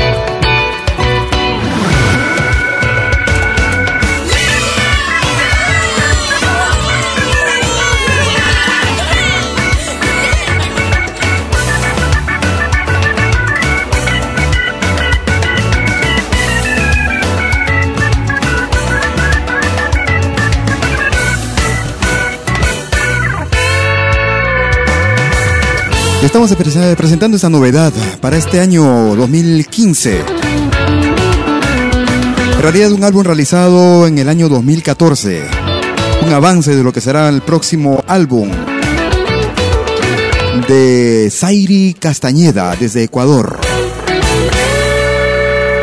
Estamos 26.23 26.55
presentando 26.55 27.35
esta 27.35 27.49
novedad 27.49 27.91
para 28.21 28.37
este 28.37 28.59
año 28.59 29.15
2015. 29.15 30.19
En 32.53 32.61
realidad 32.61 32.91
un 32.91 33.03
álbum 33.03 33.23
realizado 33.23 34.05
en 34.05 34.19
el 34.19 34.29
año 34.29 34.47
2014. 34.47 35.41
Un 36.23 36.31
avance 36.31 36.75
de 36.75 36.83
lo 36.83 36.93
que 36.93 37.01
será 37.01 37.27
el 37.27 37.41
próximo 37.41 38.03
álbum 38.07 38.51
de 40.67 41.29
Zairi 41.31 41.95
Castañeda 41.99 42.75
desde 42.75 43.03
Ecuador. 43.03 43.59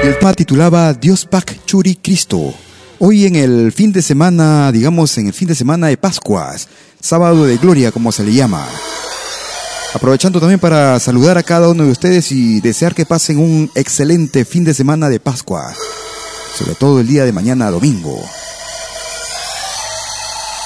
El 0.05 0.17
tema 0.19 0.35
titulaba 0.35 0.95
Dios 0.95 1.27
Pac 1.27 1.65
Churi 1.67 1.97
Cristo. 1.97 2.55
Hoy 3.01 3.27
en 3.27 3.35
el 3.35 3.73
fin 3.73 3.91
de 3.93 4.03
semana, 4.03 4.71
digamos 4.71 5.19
en 5.19 5.27
el 5.27 5.33
fin 5.33 5.49
de 5.49 5.57
semana 5.57 5.89
de 5.89 5.97
Pascuas, 5.97 6.69
sábado 7.01 7.45
de 7.45 7.57
gloria 7.57 7.91
como 7.91 8.13
se 8.13 8.23
le 8.23 8.33
llama. 8.33 8.65
Aprovechando 9.95 10.39
también 10.39 10.61
para 10.61 11.01
saludar 11.01 11.39
a 11.39 11.43
cada 11.43 11.69
uno 11.71 11.85
de 11.85 11.91
ustedes 11.91 12.31
y 12.31 12.61
desear 12.61 12.95
que 12.95 13.07
pasen 13.07 13.39
un 13.39 13.71
excelente 13.75 14.45
fin 14.45 14.63
de 14.63 14.75
semana 14.75 15.09
de 15.09 15.19
Pascua, 15.19 15.75
sobre 16.57 16.75
todo 16.75 17.01
el 17.01 17.07
día 17.07 17.25
de 17.25 17.33
mañana 17.33 17.71
domingo. 17.71 18.23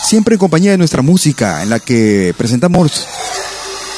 Siempre 0.03 0.35
en 0.35 0.41
compañía 0.41 0.73
de 0.73 0.79
nuestra 0.79 1.03
música, 1.03 1.63
en 1.63 1.71
la 1.71 1.79
que 1.79 2.35
presentamos 2.37 3.07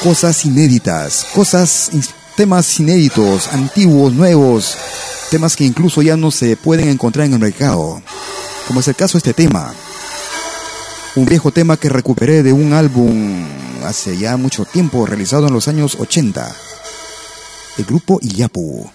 cosas 0.03 0.45
inéditas, 0.45 1.25
cosas, 1.33 1.89
temas 2.35 2.79
inéditos, 2.79 3.47
antiguos, 3.51 4.13
nuevos, 4.13 4.77
temas 5.31 5.55
que 5.55 5.63
incluso 5.63 6.03
ya 6.03 6.15
no 6.15 6.29
se 6.29 6.55
pueden 6.55 6.87
encontrar 6.87 7.25
en 7.25 7.33
el 7.33 7.39
mercado, 7.39 7.99
como 8.67 8.79
es 8.79 8.87
el 8.87 8.95
caso 8.95 9.13
de 9.13 9.29
este 9.29 9.33
tema. 9.33 9.73
Un 11.15 11.25
viejo 11.25 11.51
tema 11.51 11.77
que 11.77 11.87
recuperé 11.87 12.43
de 12.43 12.51
un 12.51 12.73
álbum 12.73 13.45
hace 13.85 14.17
ya 14.17 14.35
mucho 14.35 14.65
tiempo, 14.65 15.05
realizado 15.05 15.47
en 15.47 15.53
los 15.53 15.69
años 15.69 15.95
80. 15.97 16.53
El 17.77 17.85
grupo 17.85 18.19
Iyapu. 18.21 18.89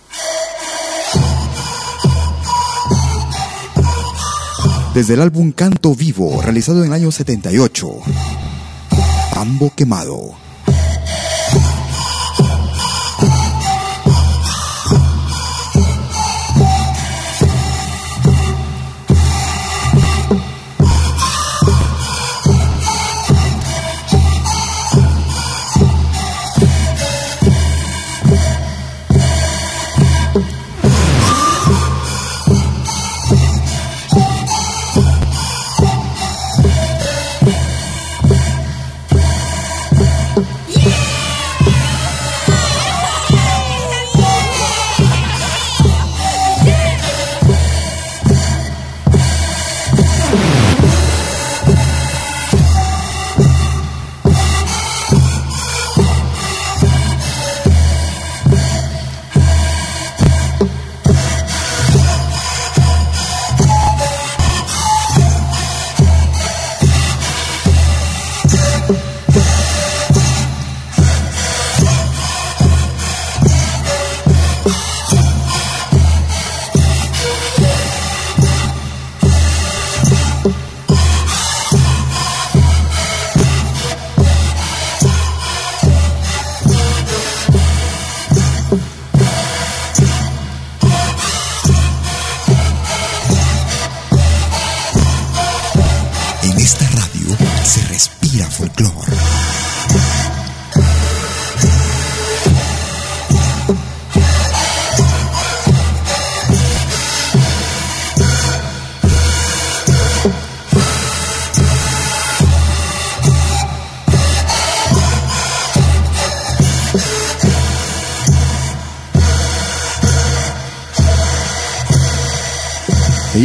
Desde 4.92 5.14
el 5.14 5.22
álbum 5.22 5.52
Canto 5.52 5.94
Vivo, 5.94 6.42
realizado 6.42 6.80
en 6.80 6.88
el 6.88 6.92
año 6.92 7.10
78. 7.10 7.88
Tambo 9.32 9.72
quemado. 9.74 10.49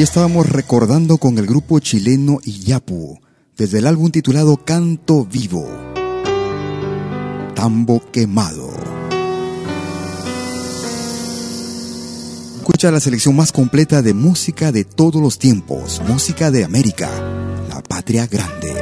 Estábamos 0.06 0.48
recordando 0.48 1.18
con 1.18 1.40
el 1.40 1.48
grupo 1.48 1.80
chileno 1.80 2.38
Iyapu, 2.44 3.20
desde 3.58 3.80
el 3.80 3.88
álbum 3.88 4.12
titulado 4.12 4.56
Canto 4.58 5.26
Vivo. 5.26 5.68
Tambo 7.56 8.04
quemado. 8.12 8.70
Escucha 12.58 12.92
la 12.92 13.00
selección 13.00 13.36
más 13.36 13.52
completa 13.52 14.04
de 14.04 14.14
música 14.14 14.72
de 14.72 14.84
todos 14.84 15.20
los 15.20 15.40
tiempos, 15.40 16.00
música 16.08 16.52
de 16.52 16.64
América, 16.64 17.10
la 17.68 17.82
Patria 17.82 18.28
Grande. 18.28 18.74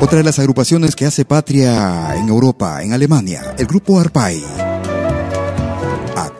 Otra 0.00 0.18
de 0.18 0.24
las 0.24 0.38
agrupaciones 0.38 0.94
que 0.94 1.06
hace 1.06 1.24
patria 1.24 2.14
en 2.14 2.28
Europa, 2.28 2.84
en 2.84 2.92
Alemania, 2.92 3.56
el 3.58 3.66
grupo 3.66 3.98
Arpai. 3.98 4.69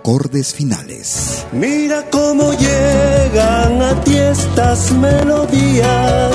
Acordes 0.00 0.54
finales. 0.54 1.44
Mira 1.52 2.06
cómo 2.10 2.54
llegan 2.54 3.82
a 3.82 4.00
ti 4.02 4.16
estas 4.16 4.92
melodías 4.92 6.32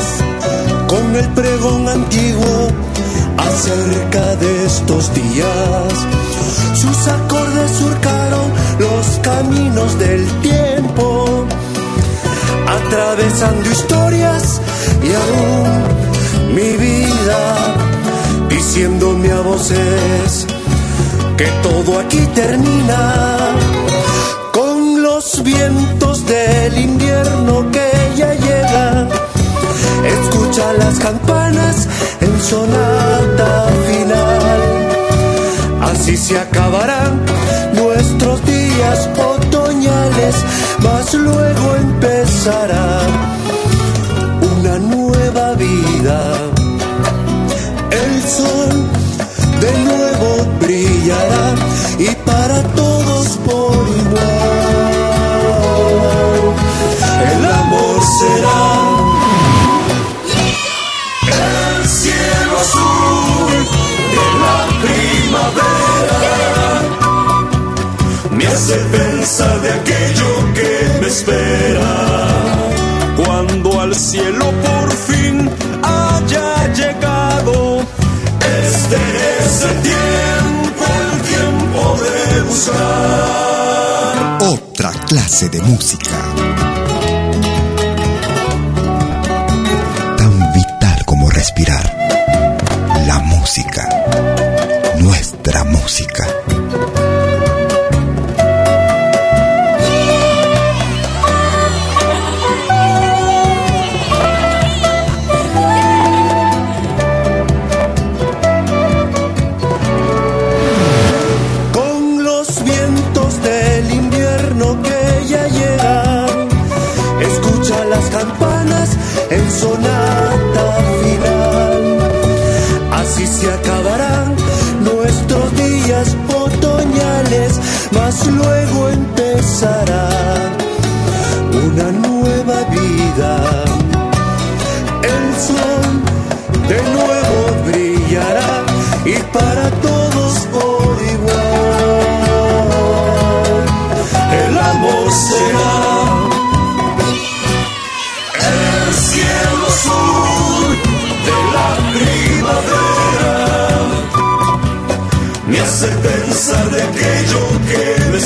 con 0.88 1.16
el 1.16 1.28
pregón 1.30 1.90
antiguo 1.90 2.68
acerca 3.36 4.36
de 4.36 4.66
estos 4.68 5.12
días. 5.16 5.94
Sus 6.76 7.08
acordes 7.08 7.72
surcaron 7.72 8.52
los 8.78 9.06
caminos 9.24 9.98
del 9.98 10.24
tiempo, 10.42 11.48
atravesando 12.68 13.72
historias 13.72 14.62
y 15.02 15.12
aún 15.24 16.54
mi 16.54 16.72
vida, 16.78 17.76
diciéndome 18.48 19.32
a 19.32 19.42
voces 19.42 20.46
que 21.38 21.46
todo 21.64 22.00
aquí 22.00 22.26
termina 22.34 23.56
con 24.54 25.02
los 25.02 25.44
vientos 25.44 26.26
del 26.26 26.78
invierno 26.78 27.70
que 27.72 27.90
ya 28.16 28.34
llega. 28.34 29.08
Escucha 30.06 30.74
las 30.74 31.00
campanas 31.00 31.88
en 32.22 32.42
sonata 32.42 33.68
final. 33.88 34.52
Así 35.92 36.16
se 36.16 36.40
acabarán 36.40 37.22
nuestros 37.74 38.46
días 38.46 39.10
otoñales, 39.18 40.36
mas 40.80 41.14
luego 41.16 41.76
empezará 41.76 43.00
una 44.42 44.80
nueva 44.80 45.54
vida. 45.56 46.18
El 47.92 48.24
sol 48.24 48.95
y 51.08 52.10
para 52.26 52.64
todos 52.74 53.38
por 53.46 53.88
igual. 53.88 54.26
El 57.32 57.46
amor 57.46 58.02
será 58.20 58.64
el 61.28 61.88
cielo 61.88 62.58
azul 62.60 63.54
de 64.16 64.26
la 64.44 64.58
primavera. 64.84 66.26
Me 68.32 68.48
hace 68.48 68.76
pensar 68.98 69.62
de 69.62 69.70
aquello 69.74 70.30
que 70.56 70.72
me 71.02 71.08
espera. 71.08 71.94
Cuando 73.24 73.80
al 73.80 73.94
cielo 73.96 74.46
por 74.66 74.92
fin 74.92 75.52
haya 75.84 76.74
llegado 76.74 77.82
este 78.42 78.98
es 79.46 79.62
el 79.64 79.82
tiempo 79.84 80.25
Otra 84.40 84.92
clase 85.08 85.50
de 85.50 85.62
música. 85.62 86.18
Tan 90.18 90.54
vital 90.54 91.06
como 91.06 91.30
respirar. 91.30 91.96
La 93.06 93.20
música. 93.20 93.88
Nuestra 95.00 95.64
música. 95.64 96.35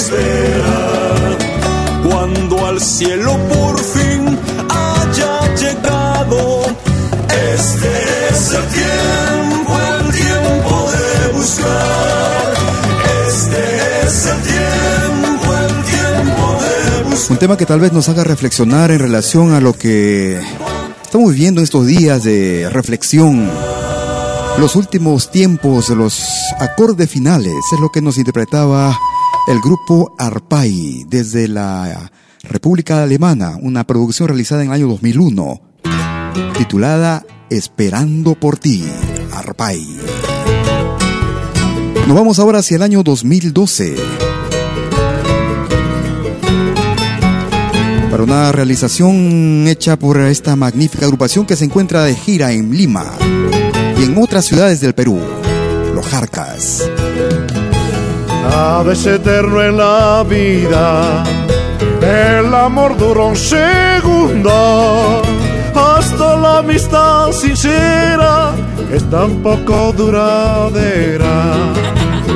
Espera. 0.10 1.38
Cuando 2.10 2.66
al 2.66 2.82
cielo 2.82 3.38
por 3.48 3.80
fin 3.80 4.40
haya 4.70 5.56
llegado 5.56 6.66
Este 7.56 7.92
es 8.32 8.54
el 8.54 8.66
tiempo, 8.68 9.78
el 10.00 10.12
tiempo 10.12 10.92
de 10.92 11.38
buscar. 11.38 12.54
Este 13.28 14.08
es 14.08 14.26
el 14.26 14.42
tiempo, 14.42 15.56
el 15.56 15.84
tiempo 15.86 16.58
de 16.62 17.04
buscar. 17.10 17.32
Un 17.32 17.38
tema 17.38 17.58
que 17.58 17.66
tal 17.66 17.80
vez 17.80 17.94
nos 17.94 18.10
haga 18.10 18.24
reflexionar 18.24 18.92
en 18.92 19.00
relación 19.00 19.54
a 19.54 19.60
lo 19.60 19.74
que 19.74 20.42
estamos 21.04 21.32
viviendo 21.32 21.62
en 21.62 21.66
estos 21.66 21.86
días 21.86 22.24
de 22.24 22.70
reflexión. 22.72 23.50
Los 24.58 24.76
últimos 24.76 25.32
tiempos, 25.32 25.90
los 25.90 26.24
acordes 26.60 27.10
finales, 27.10 27.54
es 27.74 27.80
lo 27.80 27.90
que 27.90 28.02
nos 28.02 28.18
interpretaba 28.18 28.98
el 29.48 29.60
grupo 29.62 30.16
Arpai 30.18 31.06
desde 31.08 31.48
la 31.48 32.12
República 32.44 33.04
Alemana, 33.04 33.58
una 33.62 33.86
producción 33.86 34.28
realizada 34.28 34.62
en 34.62 34.70
el 34.70 34.74
año 34.74 34.88
2001, 34.88 35.62
titulada 36.58 37.26
Esperando 37.50 38.36
por 38.36 38.58
ti, 38.58 38.86
Arpai. 39.34 39.86
Nos 42.08 42.16
vamos 42.16 42.40
ahora 42.40 42.60
hacia 42.60 42.78
el 42.78 42.84
año 42.84 43.04
2012. 43.04 43.96
Para 48.10 48.24
una 48.24 48.52
realización 48.52 49.66
hecha 49.68 49.98
por 49.98 50.20
esta 50.20 50.56
magnífica 50.56 51.06
agrupación 51.06 51.46
que 51.46 51.56
se 51.56 51.66
encuentra 51.66 52.04
de 52.04 52.16
gira 52.16 52.52
en 52.52 52.76
Lima 52.76 53.06
y 54.00 54.04
en 54.04 54.18
otras 54.18 54.46
ciudades 54.46 54.82
del 54.82 54.96
Perú, 54.96 55.20
Los 55.94 56.08
Jarcas. 56.08 56.84
Nada 58.50 58.94
es 58.94 59.06
eterno 59.06 59.62
en 59.62 59.78
la 59.78 60.24
vida, 60.28 61.24
el 62.02 62.54
amor 62.54 62.98
dura 62.98 63.24
un 63.24 63.36
segundo, 63.36 65.22
hasta 65.76 66.36
la 66.36 66.58
amistad 66.60 67.32
sincera 67.32 68.52
es 68.92 69.08
tan 69.10 69.36
poco 69.44 69.94
duradera. 69.96 71.54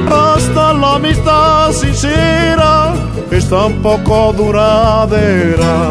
Hasta 0.10 0.74
la 0.74 0.96
amistad 0.96 1.72
sincera 1.72 2.94
es 3.32 3.50
tan 3.50 3.74
poco 3.82 4.34
duradera. 4.34 5.90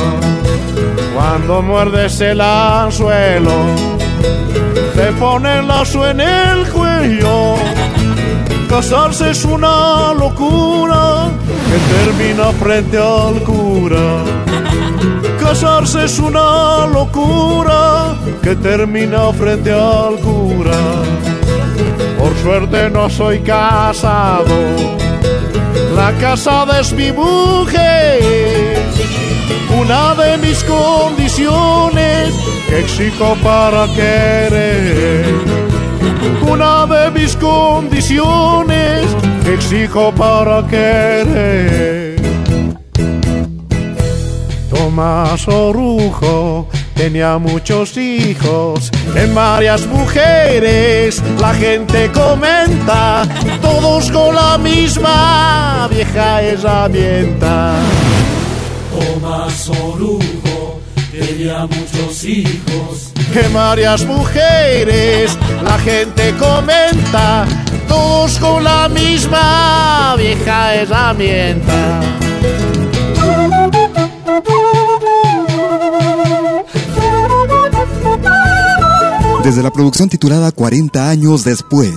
Cuando 1.15 1.63
muerdes 1.63 2.21
el 2.21 2.41
anzuelo, 2.41 3.53
te 4.95 5.13
pone 5.19 5.59
el 5.59 5.69
lazo 5.69 6.09
en 6.09 6.21
el 6.21 6.69
cuello. 6.69 7.57
Casarse 8.73 9.31
es 9.31 9.45
una 9.45 10.15
locura 10.15 11.29
que 11.69 11.79
termina 11.95 12.53
frente 12.53 12.97
al 12.97 13.43
cura. 13.45 14.25
Casarse 15.39 16.07
es 16.07 16.19
una 16.19 16.87
locura 16.87 18.17
que 18.43 18.57
termina 18.57 19.31
frente 19.35 19.71
al 19.71 20.17
cura. 20.21 20.81
Por 22.19 22.35
suerte 22.43 22.89
no 22.89 23.11
soy 23.11 23.41
casado, 23.41 24.57
la 25.95 26.11
casada 26.19 26.81
es 26.81 26.95
mi 26.95 27.13
mujer. 27.13 28.79
Una 29.79 30.15
de 30.15 30.39
mis 30.39 30.65
condiciones 30.65 32.35
que 32.71 32.81
exijo 32.81 33.37
para 33.43 33.87
querer. 33.89 35.62
Una 36.49 36.87
de 36.87 37.11
mis 37.11 37.37
condiciones 37.37 39.07
exijo 39.47 40.13
para 40.13 40.67
querer. 40.67 42.17
Tomás 44.71 45.47
Orujo 45.49 46.69
tenía 46.95 47.39
muchos 47.39 47.97
hijos, 47.97 48.91
en 49.15 49.35
varias 49.35 49.87
mujeres 49.87 51.23
la 51.41 51.55
gente 51.55 52.11
comenta, 52.13 53.23
todos 53.61 54.11
con 54.11 54.35
la 54.35 54.59
misma 54.59 55.89
vieja 55.91 56.43
herramienta. 56.43 57.75
Tomás 58.93 59.69
Orujo 59.69 60.81
tenía 61.11 61.67
muchos 61.67 62.25
hijos. 62.25 63.12
En 63.35 63.53
varias 63.55 64.05
mujeres 64.05 65.39
la 65.65 65.79
gente 65.79 66.35
comenta, 66.39 67.47
todos 67.89 68.39
con 68.39 68.63
la 68.63 68.91
misma 68.91 70.15
vieja 70.19 70.75
herramienta. 70.75 72.01
Desde 79.43 79.63
la 79.63 79.71
producción 79.71 80.11
titulada 80.11 80.53
40 80.53 81.09
años 81.09 81.43
después, 81.43 81.95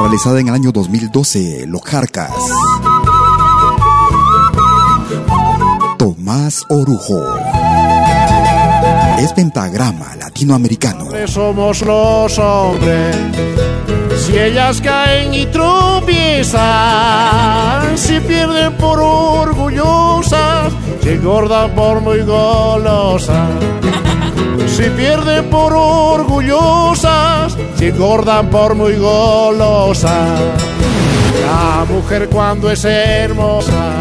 realizada 0.00 0.40
en 0.40 0.48
el 0.48 0.54
año 0.54 0.72
2012, 0.72 1.66
Los 1.68 1.82
Jarcas. 1.82 2.32
Tomás 5.98 6.64
Orujo. 6.68 7.22
Es 9.18 9.32
pentagrama 9.32 10.14
latinoamericano. 10.16 11.06
Somos 11.26 11.82
los 11.82 12.38
hombres. 12.38 13.16
Si 14.24 14.38
ellas 14.38 14.80
caen 14.80 15.34
y 15.34 15.46
tropiezan, 15.46 16.58
si 17.98 18.20
pierden 18.20 18.74
por 18.74 19.00
orgullosas, 19.00 20.72
si 21.02 21.08
engordan 21.10 21.70
por 21.72 22.00
muy 22.00 22.22
golosas. 22.22 23.50
Si 24.66 24.84
pierden 24.90 25.50
por 25.50 25.72
orgullosas, 25.72 27.56
si 27.76 27.86
engordan 27.86 28.48
por 28.50 28.76
muy 28.76 28.96
golosas. 28.96 30.40
La 31.44 31.84
mujer 31.88 32.28
cuando 32.28 32.70
es 32.70 32.84
hermosa, 32.84 33.94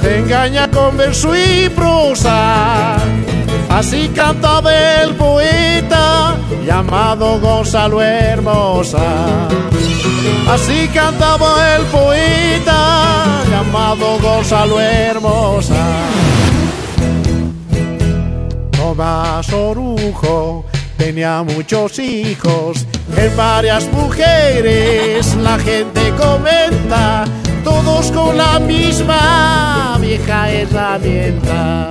te 0.00 0.18
engaña 0.18 0.68
con 0.70 0.96
verso 0.96 1.32
y 1.36 1.68
prosa. 1.68 2.96
Así 3.74 4.10
cantaba 4.14 4.70
el 5.02 5.14
poeta 5.14 6.36
llamado 6.64 7.40
Gonzalo 7.40 8.02
Hermosa. 8.02 9.48
Así 10.46 10.88
cantaba 10.88 11.76
el 11.76 11.82
poeta 11.86 13.42
llamado 13.50 14.18
Gonzalo 14.20 14.78
Hermosa. 14.78 15.86
Tomás 18.72 19.50
Orujo 19.50 20.66
tenía 20.98 21.42
muchos 21.42 21.98
hijos, 21.98 22.86
en 23.16 23.34
varias 23.36 23.90
mujeres 23.90 25.34
la 25.36 25.58
gente 25.58 26.12
comenta, 26.18 27.24
todos 27.64 28.12
con 28.12 28.36
la 28.36 28.58
misma 28.58 29.96
vieja 29.98 30.50
herramienta. 30.50 31.90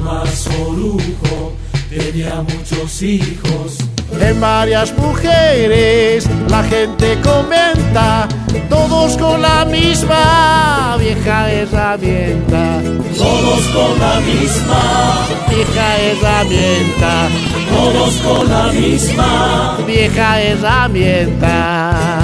Tomás 0.00 0.48
Orujo 0.66 1.52
tenía 1.90 2.42
muchos 2.42 3.02
hijos. 3.02 3.76
En 4.18 4.40
varias 4.40 4.96
mujeres 4.96 6.26
la 6.48 6.62
gente 6.64 7.18
comenta, 7.20 8.26
todos 8.70 9.18
con 9.18 9.42
la 9.42 9.66
misma 9.66 10.96
vieja 10.98 11.52
herramienta. 11.52 12.80
Todos 13.14 13.66
con 13.66 13.98
la 14.00 14.20
misma 14.20 15.28
vieja 15.50 15.98
herramienta. 15.98 17.28
Todos 17.68 18.14
con 18.22 18.48
la 18.48 18.72
misma 18.72 19.76
vieja 19.86 20.40
herramienta. 20.40 22.22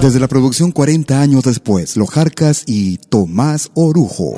Desde 0.00 0.20
la 0.20 0.28
producción 0.28 0.70
40 0.70 1.20
años 1.20 1.42
después, 1.42 1.96
Los 1.96 2.08
Jarcas 2.10 2.62
y 2.66 2.98
Tomás 2.98 3.72
Orujo 3.74 4.36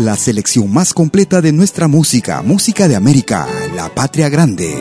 la 0.00 0.16
selección 0.16 0.72
más 0.72 0.94
completa 0.94 1.42
de 1.42 1.52
nuestra 1.52 1.86
música, 1.86 2.40
música 2.42 2.88
de 2.88 2.96
América, 2.96 3.46
la 3.76 3.94
patria 3.94 4.30
grande. 4.30 4.74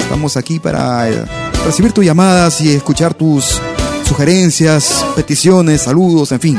Estamos 0.00 0.38
aquí 0.38 0.58
para 0.58 1.10
eh, 1.10 1.22
recibir 1.66 1.92
tus 1.92 2.02
llamadas 2.04 2.62
y 2.62 2.74
escuchar 2.74 3.14
tus 3.14 3.60
sugerencias, 4.10 5.06
peticiones, 5.14 5.82
saludos, 5.82 6.32
en 6.32 6.40
fin. 6.40 6.58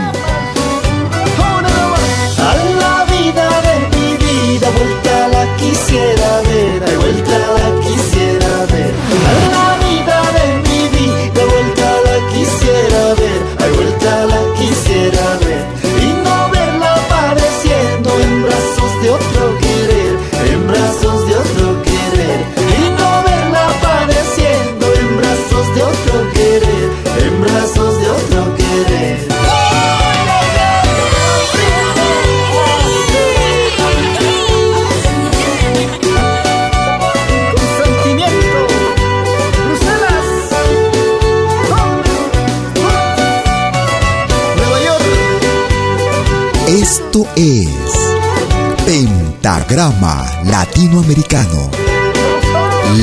Pentagrama 49.72 50.26
Latinoamericano, 50.48 51.72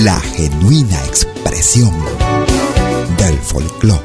la 0.05 0.21
genuina 0.21 1.03
expresión 1.07 1.91
del 3.17 3.39
folclore. 3.39 4.03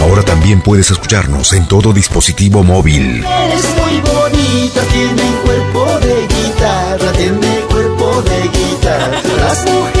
Ahora 0.00 0.22
también 0.22 0.62
puedes 0.62 0.90
escucharnos 0.90 1.52
en 1.52 1.68
todo 1.68 1.92
dispositivo 1.92 2.62
móvil. 2.62 3.22
Eres 3.22 3.66
muy 3.76 4.00
bonita, 4.00 4.80
tiene 4.90 5.30
cuerpo 5.44 6.00
de 6.00 6.26
guitarra, 6.26 7.12
tiene 7.12 7.60
cuerpo 7.68 8.22
de 8.22 8.48
guitarra. 8.48 9.20
Las 9.40 9.64
mujeres 9.66 9.93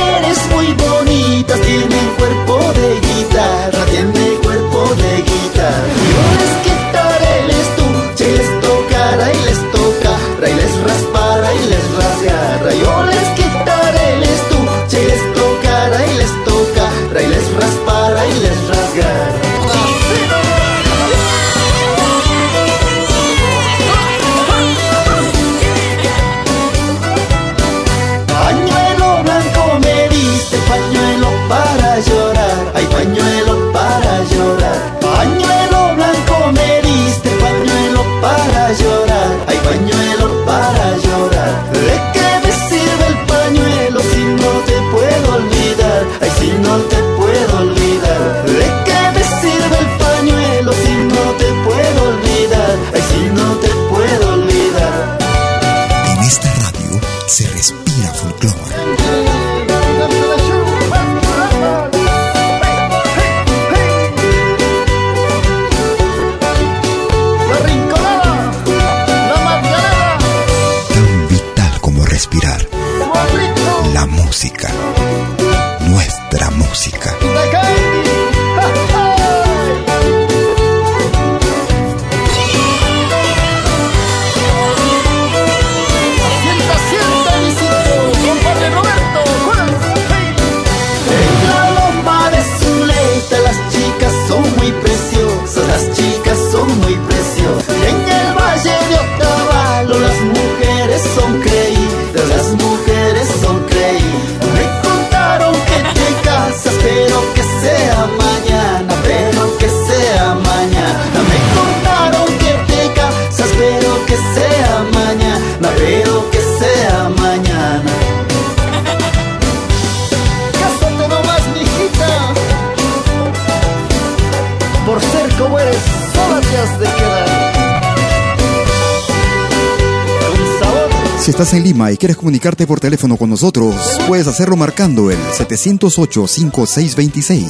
quieres 132.04 132.18
comunicarte 132.18 132.66
por 132.66 132.80
teléfono 132.80 133.16
con 133.16 133.30
nosotros, 133.30 133.74
puedes 134.06 134.26
hacerlo 134.26 134.56
marcando 134.56 135.10
el 135.10 135.16
708-5626. 135.16 137.46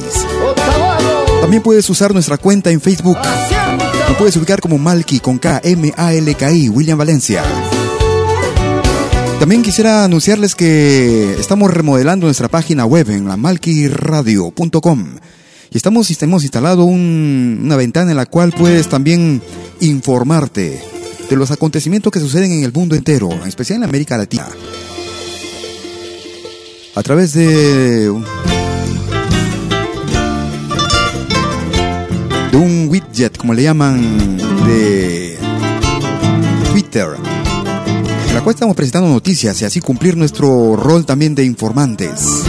También 1.41 1.61
puedes 1.61 1.89
usar 1.89 2.13
nuestra 2.13 2.37
cuenta 2.37 2.71
en 2.71 2.79
Facebook. 2.79 3.17
Lo 4.07 4.17
puedes 4.17 4.37
ubicar 4.37 4.61
como 4.61 4.77
Malki 4.77 5.19
con 5.19 5.39
K, 5.39 5.59
M, 5.61 5.93
A, 5.97 6.13
L, 6.13 6.33
K, 6.35 6.53
I, 6.53 6.69
William 6.69 6.97
Valencia. 6.97 7.43
También 9.41 9.61
quisiera 9.61 10.05
anunciarles 10.05 10.55
que 10.55 11.35
estamos 11.37 11.69
remodelando 11.69 12.27
nuestra 12.27 12.47
página 12.47 12.85
web 12.85 13.09
en 13.09 13.27
la 13.27 13.35
malquiradio.com 13.35 15.05
y 15.69 15.75
estamos, 15.75 16.09
hemos 16.21 16.43
instalado 16.43 16.85
una 16.85 17.75
ventana 17.75 18.11
en 18.11 18.17
la 18.17 18.25
cual 18.25 18.53
puedes 18.53 18.87
también 18.87 19.41
informarte 19.81 20.94
de 21.29 21.35
los 21.35 21.51
acontecimientos 21.51 22.11
que 22.11 22.19
suceden 22.19 22.51
en 22.51 22.63
el 22.63 22.73
mundo 22.73 22.95
entero, 22.95 23.31
en 23.31 23.47
especial 23.47 23.77
en 23.77 23.83
América 23.83 24.17
Latina. 24.17 24.47
A 26.95 27.03
través 27.03 27.33
de, 27.33 28.05
de 32.51 32.57
un 32.57 32.87
widget, 32.89 33.37
como 33.37 33.53
le 33.53 33.63
llaman, 33.63 34.37
de 34.65 35.37
Twitter 36.71 37.07
la 38.35 38.41
cual 38.41 38.53
estamos 38.53 38.75
presentando 38.75 39.07
noticias 39.07 39.61
y 39.61 39.65
así 39.65 39.79
cumplir 39.79 40.17
nuestro 40.17 40.75
rol 40.75 41.05
también 41.05 41.35
de 41.35 41.45
informantes. 41.45 42.43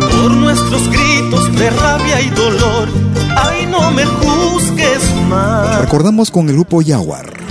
Por 0.00 0.32
nuestros 0.32 0.88
gritos 0.88 1.56
de 1.56 1.70
rabia 1.70 2.20
y 2.20 2.28
dolor, 2.30 2.88
ay 3.36 3.66
no 3.66 3.92
me 3.92 4.04
juzgues 4.04 5.14
más. 5.28 5.80
Recordamos 5.80 6.32
con 6.32 6.48
el 6.48 6.54
grupo 6.54 6.82
Yaguar. 6.82 7.41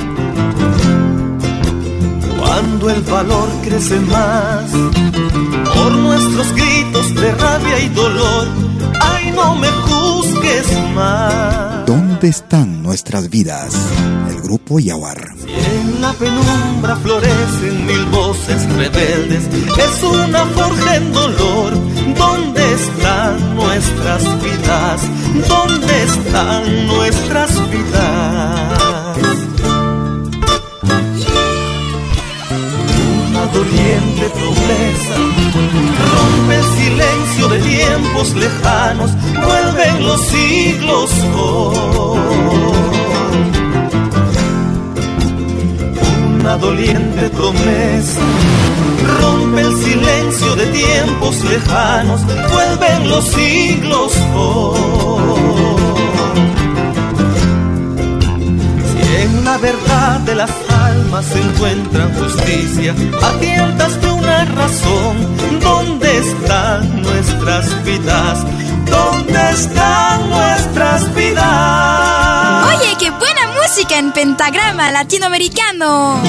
Cuando 2.40 2.90
el 2.90 3.02
valor 3.02 3.50
crece 3.64 4.00
más, 4.02 4.72
por 5.74 5.92
nuestros 5.94 6.52
gritos 6.54 7.16
de 7.16 7.32
rabia 7.34 7.80
y 7.80 7.90
dolor, 7.90 8.48
ay 9.00 9.32
no 9.32 9.56
me 9.56 9.68
juzgues 9.68 10.68
más. 10.94 11.86
¿Dónde 11.86 12.28
están 12.30 12.84
nuestras 12.84 13.30
vidas? 13.30 13.74
El 14.30 14.42
grupo 14.42 14.80
Yaguar. 14.80 15.18
En 15.48 16.02
la 16.02 16.14
penumbra 16.14 16.96
florecen 16.98 17.86
mil 17.86 18.06
voces 18.06 18.70
rebeldes. 18.74 19.48
Es 19.78 20.04
una 20.04 20.46
forja 20.46 20.96
en 20.98 21.14
dolor. 21.14 21.74
¿Dónde 22.18 22.74
están 22.74 23.56
nuestras 23.56 24.24
vidas? 24.44 25.02
¿Dónde 25.48 26.04
están 26.04 26.88
nuestras 26.88 27.72
vidas? 27.72 28.71
Doliente 33.54 34.30
promesa 34.30 35.16
rompe 36.14 36.56
el 36.56 36.66
silencio 36.78 37.48
de 37.50 37.60
tiempos 37.60 38.34
lejanos. 38.36 39.12
Vuelven 39.34 40.06
los 40.06 40.22
siglos 40.28 41.12
una 46.42 46.58
doliente 46.58 47.30
promesa. 47.30 48.20
Rompe 49.20 49.62
el 49.62 49.76
silencio 49.78 50.56
de 50.56 50.66
tiempos 50.68 51.44
lejanos, 51.44 52.22
vuelven 52.26 53.10
los 53.10 53.26
siglos. 53.26 54.12
Si 58.92 59.16
en 59.24 59.46
la 59.46 59.58
verdad 59.58 60.20
de 60.22 60.36
las 60.36 60.52
almas 61.12 61.26
se 61.26 61.40
encuentra 61.40 62.10
justicia, 62.18 62.96
a 63.22 63.32
tientas 63.40 64.02
de 64.02 64.12
una 64.12 64.46
razón, 64.46 65.62
¿dónde 65.62 66.18
están 66.18 67.02
nuestras 67.02 67.84
vidas? 67.84 68.46
¿Dónde 68.86 69.52
están 69.52 70.30
nuestras 70.30 71.14
vidas? 71.14 72.78
Oye, 72.78 72.96
qué 73.00 73.10
buena 73.10 73.42
música 73.62 73.98
en 73.98 74.12
pentagrama 74.12 74.92
latinoamericano. 74.92 76.22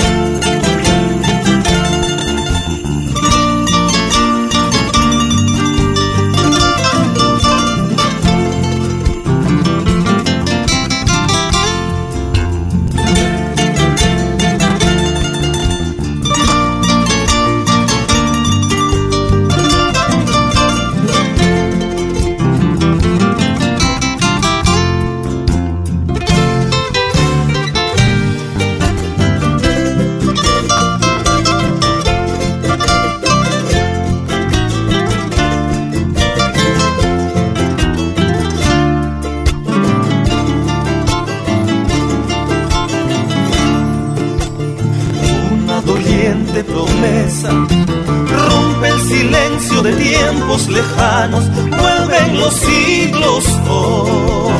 Lejanos, 50.72 51.44
vuelven 51.54 52.40
los 52.40 52.54
siglos 52.54 53.44
hoy. 53.68 54.52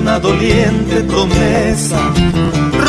Una 0.00 0.18
doliente 0.18 1.02
promesa 1.02 2.00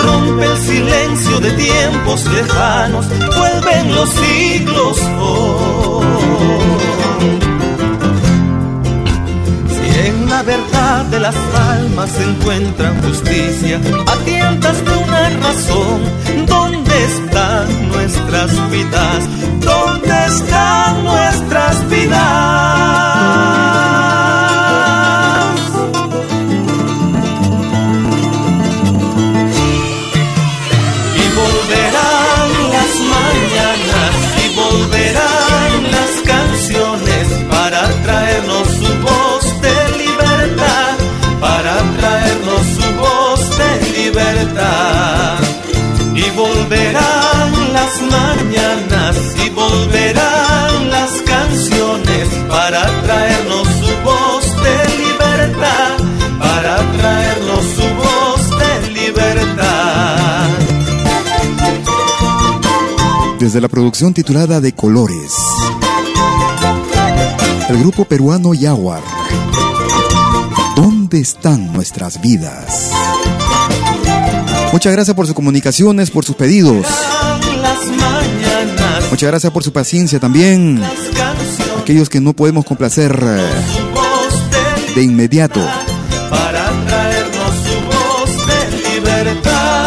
rompe 0.04 0.46
el 0.46 0.58
silencio 0.58 1.40
de 1.40 1.52
tiempos 1.52 2.26
lejanos, 2.26 3.06
vuelven 3.38 3.96
los 3.96 4.10
siglos 4.10 4.98
hoy. 5.20 5.92
la 10.32 10.44
verdad 10.44 11.06
de 11.06 11.20
las 11.20 11.36
almas 11.70 12.10
se 12.10 12.24
encuentra 12.24 12.96
justicia, 13.04 13.80
a 14.08 14.16
tientas 14.26 14.84
de 14.84 14.92
una 14.92 15.30
razón. 15.30 16.02
¿Dónde 16.48 17.04
están 17.04 17.81
nuestras 17.92 18.72
vidas? 18.72 19.30
¿Dónde 19.60 20.26
están 20.26 21.04
nuestras 21.04 21.90
vidas? 21.90 22.51
Desde 63.52 63.60
la 63.60 63.68
producción 63.68 64.14
titulada 64.14 64.62
De 64.62 64.72
Colores, 64.72 65.34
el 67.68 67.80
grupo 67.80 68.06
peruano 68.06 68.54
Yaguar. 68.54 69.02
¿Dónde 70.78 71.20
están 71.20 71.74
nuestras 71.74 72.22
vidas? 72.22 72.92
Muchas 74.72 74.94
gracias 74.94 75.14
por 75.18 75.26
sus 75.26 75.36
comunicaciones, 75.36 76.12
por 76.12 76.24
sus 76.24 76.38
pedidos. 76.38 76.88
Muchas 79.10 79.30
gracias 79.30 79.52
por 79.52 79.66
su 79.66 79.74
paciencia 79.74 80.18
también. 80.18 80.82
Aquellos 81.82 82.08
que 82.08 82.22
no 82.22 82.32
podemos 82.32 82.64
complacer 82.64 83.22
eh, 83.22 84.94
de 84.96 85.04
inmediato. 85.04 85.60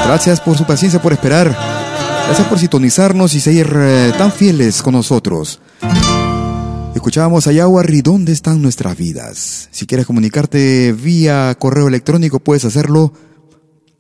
Gracias 0.05 0.39
por 0.43 0.55
su 0.59 0.67
paciencia, 0.67 1.01
por 1.01 1.15
esperar. 1.15 1.84
Gracias 2.27 2.49
por 2.49 2.59
sintonizarnos 2.59 3.35
y 3.35 3.41
seguir 3.41 3.71
eh, 3.77 4.13
tan 4.17 4.33
fieles 4.33 4.83
con 4.83 4.95
nosotros. 4.95 5.61
Escuchábamos 6.95 7.47
a 7.47 7.53
Yaguarri, 7.53 8.03
¿dónde 8.03 8.33
están 8.33 8.63
nuestras 8.63 8.97
vidas? 8.97 9.69
Si 9.71 9.87
quieres 9.87 10.07
comunicarte 10.07 10.93
vía 10.93 11.55
correo 11.59 11.89
electrónico, 11.89 12.41
puedes 12.41 12.65
hacerlo 12.65 13.13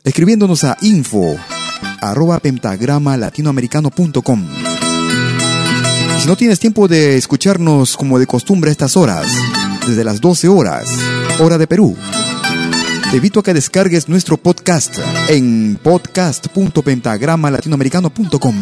escribiéndonos 0.04 0.64
a 0.64 0.76
info 0.80 1.36
arroba 2.00 2.38
pentagrama 2.38 3.16
latinoamericano.com. 3.16 4.46
Si 6.20 6.26
no 6.26 6.36
tienes 6.36 6.58
tiempo 6.58 6.88
de 6.88 7.16
escucharnos 7.16 7.96
como 7.96 8.18
de 8.18 8.26
costumbre 8.26 8.70
a 8.70 8.72
estas 8.72 8.96
horas, 8.96 9.26
desde 9.86 10.04
las 10.04 10.20
12 10.20 10.48
horas, 10.48 10.88
hora 11.40 11.58
de 11.58 11.66
Perú, 11.66 11.96
te 13.14 13.18
invito 13.18 13.38
a 13.38 13.44
que 13.44 13.54
descargues 13.54 14.08
nuestro 14.08 14.36
podcast 14.36 14.98
en 15.28 15.78
podcast.pentagramalatinoamericano.com. 15.80 18.54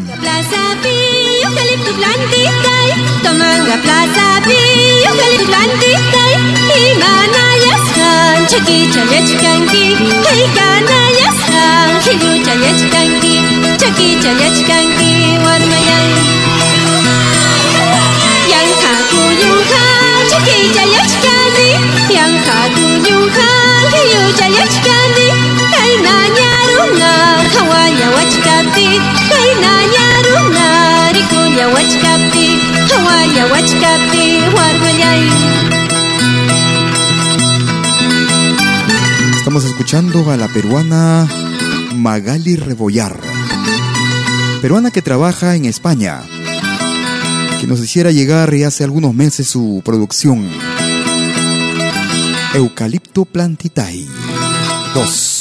Yang 18.52 18.68
Estamos 39.36 39.64
escuchando 39.64 40.30
a 40.30 40.36
la 40.36 40.48
peruana 40.48 41.28
Magali 41.94 42.56
Rebollar, 42.56 43.18
peruana 44.62 44.90
que 44.90 45.02
trabaja 45.02 45.56
en 45.56 45.64
España, 45.66 46.22
que 47.62 47.68
nos 47.68 47.78
hiciera 47.78 48.10
llegar 48.10 48.52
hace 48.66 48.82
algunos 48.82 49.14
meses 49.14 49.46
su 49.46 49.82
producción. 49.84 50.50
Eucalipto 52.54 53.24
Plantitay. 53.24 54.04
2. 54.92 55.32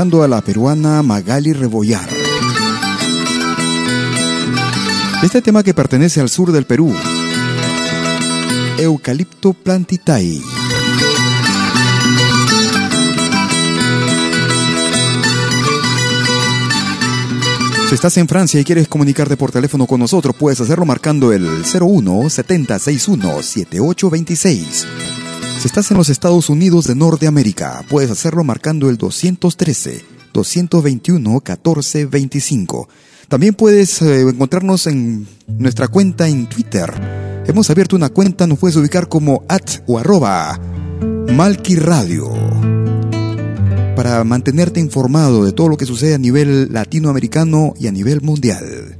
A 0.00 0.28
la 0.28 0.40
peruana 0.42 1.02
Magali 1.02 1.52
Rebollar. 1.52 2.08
Este 5.24 5.42
tema 5.42 5.64
que 5.64 5.74
pertenece 5.74 6.20
al 6.20 6.28
sur 6.28 6.52
del 6.52 6.66
Perú, 6.66 6.94
Eucalipto 8.78 9.54
Plantitay. 9.54 10.40
Si 17.88 17.94
estás 17.96 18.16
en 18.18 18.28
Francia 18.28 18.60
y 18.60 18.64
quieres 18.64 18.86
comunicarte 18.86 19.36
por 19.36 19.50
teléfono 19.50 19.88
con 19.88 19.98
nosotros, 19.98 20.36
puedes 20.38 20.60
hacerlo 20.60 20.84
marcando 20.84 21.32
el 21.32 21.44
01 21.44 22.30
7061 22.30 23.42
7826. 23.42 25.07
Si 25.58 25.66
estás 25.66 25.90
en 25.90 25.96
los 25.96 26.08
Estados 26.08 26.50
Unidos 26.50 26.86
de 26.86 26.94
Norteamérica, 26.94 27.84
puedes 27.88 28.12
hacerlo 28.12 28.44
marcando 28.44 28.88
el 28.88 28.96
213 28.96 30.04
221 30.32 31.28
1425. 31.28 32.88
También 33.26 33.54
puedes 33.54 34.00
eh, 34.00 34.20
encontrarnos 34.20 34.86
en 34.86 35.26
nuestra 35.48 35.88
cuenta 35.88 36.28
en 36.28 36.48
Twitter. 36.48 36.88
Hemos 37.44 37.70
abierto 37.70 37.96
una 37.96 38.10
cuenta, 38.10 38.46
nos 38.46 38.60
puedes 38.60 38.76
ubicar 38.76 39.08
como 39.08 39.42
at 39.48 39.82
o 39.88 39.98
arroba 39.98 40.60
Malki 41.34 41.74
Radio 41.74 42.30
para 43.96 44.22
mantenerte 44.22 44.78
informado 44.78 45.44
de 45.44 45.50
todo 45.50 45.70
lo 45.70 45.76
que 45.76 45.86
sucede 45.86 46.14
a 46.14 46.18
nivel 46.18 46.72
latinoamericano 46.72 47.74
y 47.76 47.88
a 47.88 47.92
nivel 47.92 48.20
mundial. 48.20 48.97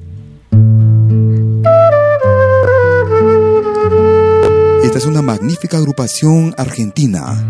Es 4.98 5.06
una 5.06 5.22
magnífica 5.22 5.76
agrupación 5.76 6.56
argentina, 6.58 7.48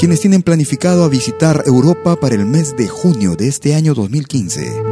quienes 0.00 0.18
tienen 0.18 0.42
planificado 0.42 1.04
a 1.04 1.08
visitar 1.08 1.62
Europa 1.64 2.16
para 2.16 2.34
el 2.34 2.44
mes 2.44 2.76
de 2.76 2.88
junio 2.88 3.36
de 3.36 3.46
este 3.46 3.76
año 3.76 3.94
2015. 3.94 4.82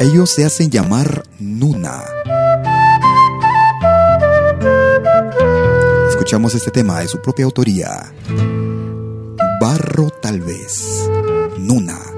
Ellos 0.00 0.28
se 0.28 0.44
hacen 0.44 0.68
llamar 0.70 1.22
Nuna. 1.38 2.04
Escuchamos 6.10 6.54
este 6.54 6.70
tema 6.70 7.00
de 7.00 7.08
su 7.08 7.22
propia 7.22 7.46
autoría. 7.46 8.12
Barro 9.62 10.10
tal 10.10 10.42
vez. 10.42 11.08
Nuna. 11.56 12.17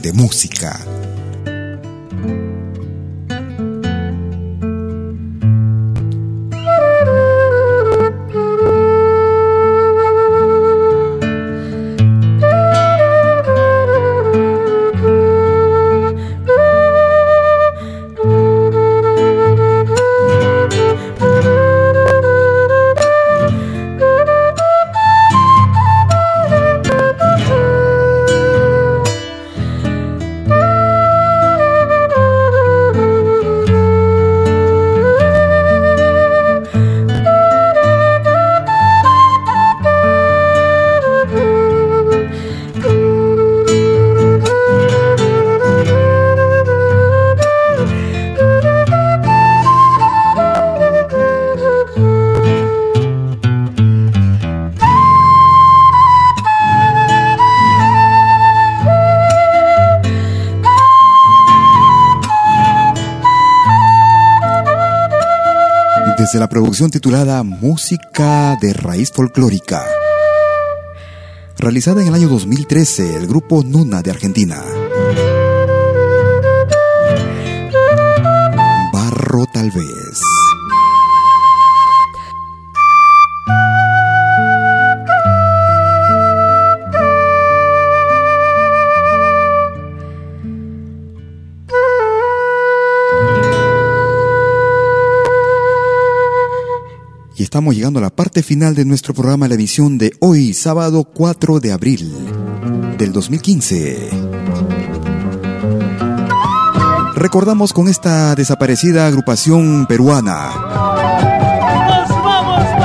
De 0.00 0.12
música. 0.12 0.91
Desde 66.32 66.40
la 66.40 66.48
producción 66.48 66.90
titulada 66.90 67.42
Música 67.42 68.56
de 68.58 68.72
Raíz 68.72 69.12
Folclórica. 69.12 69.84
Realizada 71.58 72.00
en 72.00 72.08
el 72.08 72.14
año 72.14 72.28
2013, 72.30 73.16
el 73.16 73.26
grupo 73.26 73.62
Nuna 73.62 74.00
de 74.00 74.12
Argentina. 74.12 74.64
Barro 78.94 79.44
tal 79.52 79.70
vez. 79.72 80.11
Estamos 97.52 97.74
llegando 97.74 97.98
a 97.98 98.02
la 98.02 98.08
parte 98.08 98.42
final 98.42 98.74
de 98.74 98.86
nuestro 98.86 99.12
programa, 99.12 99.46
la 99.46 99.56
edición 99.56 99.98
de 99.98 100.14
hoy, 100.20 100.54
sábado 100.54 101.04
4 101.04 101.60
de 101.60 101.72
abril 101.72 102.10
del 102.96 103.12
2015. 103.12 104.08
Recordamos 107.14 107.74
con 107.74 107.88
esta 107.88 108.34
desaparecida 108.34 109.06
agrupación 109.06 109.84
peruana. 109.86 110.50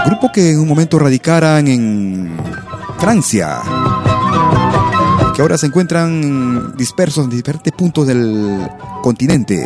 Grupo 0.06 0.34
que 0.34 0.52
en 0.52 0.60
un 0.60 0.68
momento 0.68 1.00
radicaran 1.00 1.70
en 1.70 2.36
Francia. 3.00 3.62
Que 5.34 5.44
ahora 5.44 5.58
se 5.58 5.68
encuentran 5.68 6.76
dispersos 6.76 7.24
en 7.24 7.30
diferentes 7.30 7.72
puntos 7.72 8.06
del 8.06 8.68
continente. 9.02 9.66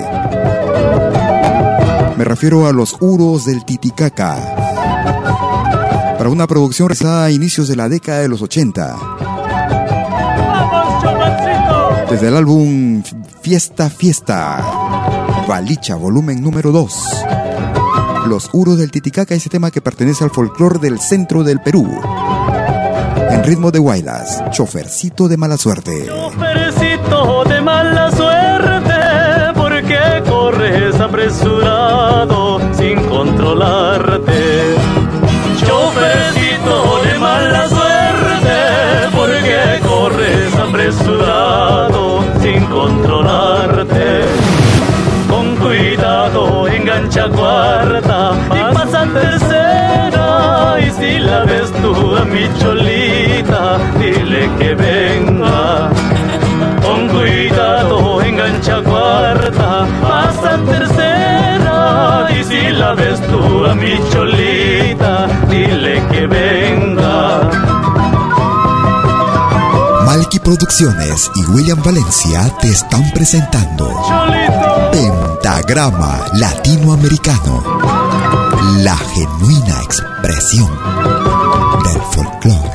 Me 2.18 2.24
refiero 2.24 2.68
a 2.68 2.72
los 2.72 2.96
Uros 3.02 3.46
del 3.46 3.66
Titicaca 3.66 4.62
para 6.18 6.30
una 6.30 6.46
producción 6.46 6.88
realizada 6.88 7.26
a 7.26 7.32
inicios 7.32 7.68
de 7.68 7.76
la 7.76 7.90
década 7.90 8.20
de 8.20 8.28
los 8.28 8.42
80. 8.42 8.96
Desde 12.12 12.28
el 12.28 12.38
álbum 12.38 13.02
Fiesta 13.42 13.90
Fiesta, 13.90 14.64
Balicha, 15.48 15.96
volumen 15.96 16.44
número 16.44 16.72
2. 16.72 16.94
Los 18.28 18.50
Uros 18.54 18.78
del 18.78 18.92
Titicaca, 18.92 19.34
ese 19.34 19.50
tema 19.50 19.72
que 19.72 19.82
pertenece 19.82 20.24
al 20.24 20.30
folclore 20.30 20.78
del 20.78 21.00
centro 21.00 21.44
del 21.44 21.60
Perú. 21.60 21.90
En 23.32 23.44
ritmo 23.44 23.72
de 23.72 23.80
guaylas, 23.80 24.44
chofercito 24.52 25.28
de 25.28 25.38
mala 25.38 25.58
suerte. 25.58 26.06
Chofercito 26.06 27.44
de 27.46 27.62
mala 27.62 28.12
suerte, 28.12 28.94
porque 29.56 29.98
corres 30.30 31.00
apresurado 31.00 32.60
sin 32.78 33.02
controlarte 33.06 34.71
engancha 47.12 47.30
cuarta 47.30 48.32
y 48.56 48.74
pasa 48.74 49.06
tercera. 49.14 50.78
Y 50.80 50.92
si 50.92 51.20
la 51.20 51.44
ves 51.44 51.72
tú 51.82 52.16
a 52.16 52.26
mi 52.26 52.48
cholita, 52.60 53.80
dile 54.00 54.50
que 54.58 54.76
venga. 54.76 55.90
Con 56.82 57.10
cuidado 57.10 58.22
engancha 58.22 58.82
cuarta, 58.84 59.88
pasa 60.02 60.58
tercera. 60.66 62.28
Y 62.40 62.44
si 62.44 62.70
la 62.72 62.94
ves 62.94 63.20
tú 63.28 63.66
a 63.66 63.76
mi 63.76 64.00
cholita, 64.12 65.28
dile 65.50 66.02
que 66.12 66.28
venga. 66.28 67.50
Malky 70.06 70.40
Producciones 70.40 71.30
y 71.36 71.46
William 71.52 71.82
Valencia 71.84 72.52
te 72.62 72.70
están 72.70 73.04
presentando 73.12 73.90
Pentagrama 75.42 76.20
Latinoamericano, 76.34 77.64
la 78.84 78.96
genuina 78.96 79.82
expresión 79.82 80.70
del 81.84 82.02
folclore. 82.12 82.70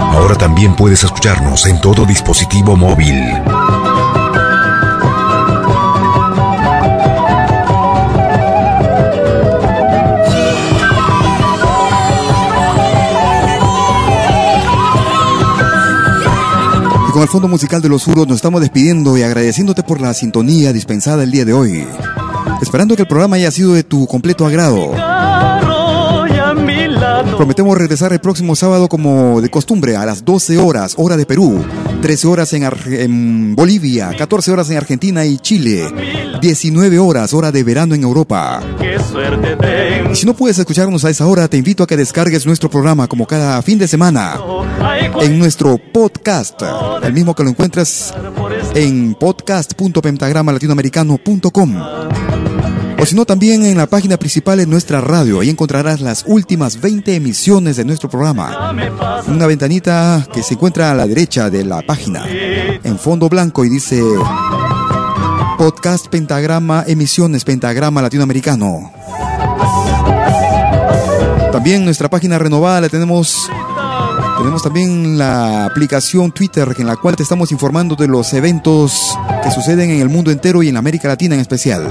Ahora 0.00 0.34
también 0.36 0.74
puedes 0.74 1.04
escucharnos 1.04 1.66
en 1.66 1.78
todo 1.82 2.06
dispositivo 2.06 2.74
móvil. 2.74 3.22
Con 17.18 17.24
el 17.24 17.28
fondo 17.28 17.48
musical 17.48 17.82
de 17.82 17.88
los 17.88 18.06
Uros 18.06 18.28
nos 18.28 18.36
estamos 18.36 18.60
despidiendo 18.60 19.18
y 19.18 19.24
agradeciéndote 19.24 19.82
por 19.82 20.00
la 20.00 20.14
sintonía 20.14 20.72
dispensada 20.72 21.24
el 21.24 21.32
día 21.32 21.44
de 21.44 21.52
hoy. 21.52 21.84
Esperando 22.62 22.94
que 22.94 23.02
el 23.02 23.08
programa 23.08 23.34
haya 23.34 23.50
sido 23.50 23.74
de 23.74 23.82
tu 23.82 24.06
completo 24.06 24.46
agrado. 24.46 24.92
Prometemos 27.38 27.78
regresar 27.78 28.12
el 28.12 28.18
próximo 28.18 28.56
sábado 28.56 28.88
como 28.88 29.40
de 29.40 29.48
costumbre 29.48 29.94
a 29.94 30.04
las 30.04 30.24
12 30.24 30.58
horas, 30.58 30.94
hora 30.96 31.16
de 31.16 31.24
Perú, 31.24 31.64
13 32.02 32.26
horas 32.26 32.52
en, 32.52 32.68
en, 32.88 33.54
Bolivia, 33.54 34.10
14 34.18 34.50
horas 34.50 34.68
en 34.70 34.76
Argentina 34.76 35.24
y 35.24 35.38
Chile, 35.38 35.86
19 36.40 36.98
horas, 36.98 37.32
hora 37.32 37.52
de 37.52 37.62
verano 37.62 37.94
en 37.94 38.02
Europa. 38.02 38.60
Y 40.10 40.16
si 40.16 40.26
no 40.26 40.34
puedes 40.34 40.58
escucharnos 40.58 41.04
a 41.04 41.10
esa 41.10 41.28
hora, 41.28 41.46
te 41.46 41.56
invito 41.56 41.84
a 41.84 41.86
que 41.86 41.96
descargues 41.96 42.44
nuestro 42.44 42.68
programa 42.68 43.06
como 43.06 43.24
cada 43.24 43.62
fin 43.62 43.78
de 43.78 43.86
semana 43.86 44.40
en 45.20 45.38
nuestro 45.38 45.78
podcast, 45.78 46.60
el 47.04 47.12
mismo 47.12 47.36
que 47.36 47.44
lo 47.44 47.50
encuentras 47.50 48.12
en 48.74 49.14
podcast.pentagramalatinoamericano.com. 49.14 51.74
O 53.00 53.06
si 53.06 53.14
no, 53.14 53.24
también 53.24 53.64
en 53.64 53.76
la 53.76 53.86
página 53.86 54.16
principal 54.16 54.58
de 54.58 54.66
nuestra 54.66 55.00
radio. 55.00 55.38
Ahí 55.38 55.50
encontrarás 55.50 56.00
las 56.00 56.24
últimas 56.26 56.80
20 56.80 57.14
emisiones 57.14 57.76
de 57.76 57.84
nuestro 57.84 58.10
programa. 58.10 58.74
Una 59.28 59.46
ventanita 59.46 60.26
que 60.32 60.42
se 60.42 60.54
encuentra 60.54 60.90
a 60.90 60.94
la 60.94 61.06
derecha 61.06 61.48
de 61.48 61.64
la 61.64 61.82
página. 61.82 62.24
En 62.28 62.98
fondo 62.98 63.28
blanco 63.28 63.64
y 63.64 63.68
dice 63.68 64.02
Podcast 65.56 66.08
Pentagrama 66.08 66.84
Emisiones 66.88 67.44
Pentagrama 67.44 68.02
Latinoamericano. 68.02 68.92
También 71.52 71.84
nuestra 71.84 72.10
página 72.10 72.38
renovada 72.38 72.80
la 72.80 72.88
tenemos 72.88 73.48
tenemos 74.38 74.62
también 74.62 75.18
la 75.18 75.66
aplicación 75.66 76.30
Twitter 76.30 76.72
en 76.78 76.86
la 76.86 76.96
cual 76.96 77.16
te 77.16 77.24
estamos 77.24 77.50
informando 77.50 77.96
de 77.96 78.06
los 78.06 78.32
eventos 78.34 79.16
que 79.42 79.50
suceden 79.50 79.90
en 79.90 80.00
el 80.00 80.08
mundo 80.08 80.30
entero 80.30 80.62
y 80.62 80.68
en 80.68 80.76
América 80.76 81.08
Latina 81.08 81.34
en 81.34 81.40
especial. 81.40 81.88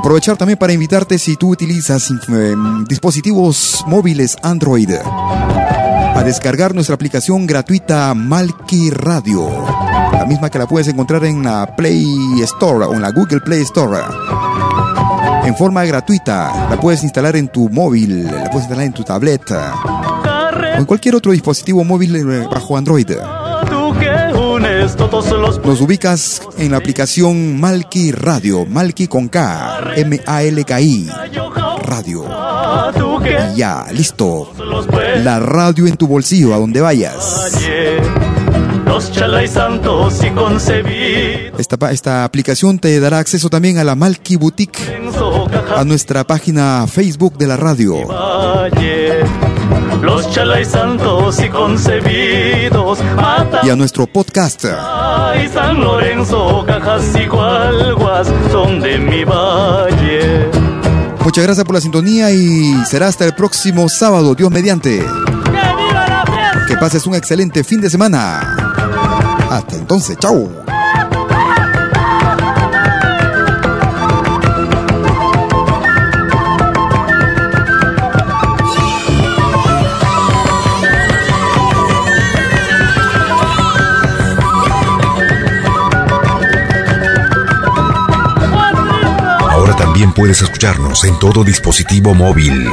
Aprovechar 0.00 0.38
también 0.38 0.58
para 0.58 0.72
invitarte 0.72 1.18
si 1.18 1.36
tú 1.36 1.50
utilizas 1.50 2.10
eh, 2.10 2.54
dispositivos 2.88 3.84
móviles 3.86 4.34
Android 4.42 4.88
a 4.94 6.22
descargar 6.24 6.74
nuestra 6.74 6.94
aplicación 6.94 7.46
gratuita 7.46 8.14
Malki 8.14 8.88
Radio, 8.88 9.46
la 10.14 10.24
misma 10.24 10.48
que 10.48 10.58
la 10.58 10.66
puedes 10.66 10.88
encontrar 10.88 11.26
en 11.26 11.44
la 11.44 11.76
Play 11.76 12.06
Store 12.44 12.86
o 12.86 12.94
en 12.94 13.02
la 13.02 13.10
Google 13.10 13.42
Play 13.42 13.60
Store. 13.60 13.98
En 15.44 15.54
forma 15.54 15.84
gratuita, 15.84 16.70
la 16.70 16.80
puedes 16.80 17.02
instalar 17.02 17.36
en 17.36 17.48
tu 17.48 17.68
móvil, 17.68 18.24
la 18.24 18.44
puedes 18.44 18.62
instalar 18.62 18.86
en 18.86 18.94
tu 18.94 19.04
tableta 19.04 19.74
o 19.84 20.78
en 20.78 20.86
cualquier 20.86 21.14
otro 21.14 21.32
dispositivo 21.32 21.84
móvil 21.84 22.16
eh, 22.16 22.48
bajo 22.50 22.74
Android. 22.74 23.10
Nos 24.80 25.80
ubicas 25.82 26.40
en 26.56 26.70
la 26.70 26.78
aplicación 26.78 27.60
Malki 27.60 28.12
Radio, 28.12 28.64
Malki 28.64 29.08
con 29.08 29.28
K, 29.28 29.92
M-A-L-K-I, 29.96 31.10
Radio. 31.82 32.24
ya, 33.54 33.86
listo. 33.92 34.50
La 35.22 35.38
radio 35.38 35.86
en 35.86 35.96
tu 35.96 36.06
bolsillo, 36.06 36.54
a 36.54 36.58
donde 36.58 36.80
vayas. 36.80 37.52
Y 41.58 41.92
esta 41.92 42.24
aplicación 42.24 42.78
te 42.78 43.00
dará 43.00 43.18
acceso 43.18 43.50
también 43.50 43.76
a 43.76 43.84
la 43.84 43.94
Malki 43.94 44.36
Boutique, 44.36 44.80
a 45.76 45.84
nuestra 45.84 46.24
página 46.24 46.86
Facebook 46.88 47.36
de 47.36 47.46
la 47.46 47.58
radio 47.58 47.96
los 50.02 50.30
chalay 50.30 50.64
santos 50.64 51.40
y 51.40 51.48
concebidos 51.48 52.98
y 53.62 53.70
a 53.70 53.76
nuestro 53.76 54.06
podcast. 54.06 54.64
Ay, 54.64 55.48
San 55.48 55.80
Lorenzo, 55.80 56.64
cajas 56.66 57.04
y 57.14 57.26
cualguas 57.26 58.28
son 58.50 58.80
de 58.80 58.98
mi 58.98 59.24
valle. 59.24 60.50
Muchas 61.24 61.44
gracias 61.44 61.64
por 61.64 61.74
la 61.74 61.80
sintonía 61.80 62.30
y 62.30 62.74
será 62.86 63.08
hasta 63.08 63.24
el 63.24 63.34
próximo 63.34 63.88
sábado, 63.88 64.34
Dios 64.34 64.50
mediante. 64.50 65.04
Que 66.66 66.76
pases 66.76 67.06
un 67.06 67.14
excelente 67.14 67.62
fin 67.62 67.80
de 67.80 67.90
semana. 67.90 68.56
Hasta 69.50 69.76
entonces, 69.76 70.16
chao. 70.18 70.69
También 90.00 90.14
puedes 90.14 90.40
escucharnos 90.40 91.04
en 91.04 91.18
todo 91.18 91.44
dispositivo 91.44 92.14
móvil. 92.14 92.70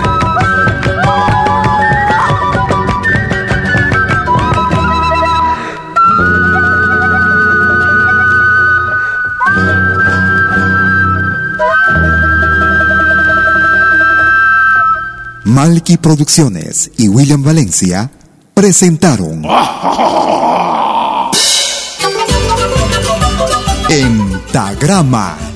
Malky 15.43 15.97
Producciones 15.97 16.89
y 16.95 17.09
William 17.09 17.43
Valencia 17.43 18.09
presentaron 18.53 19.41
Pentagrama 23.89 25.46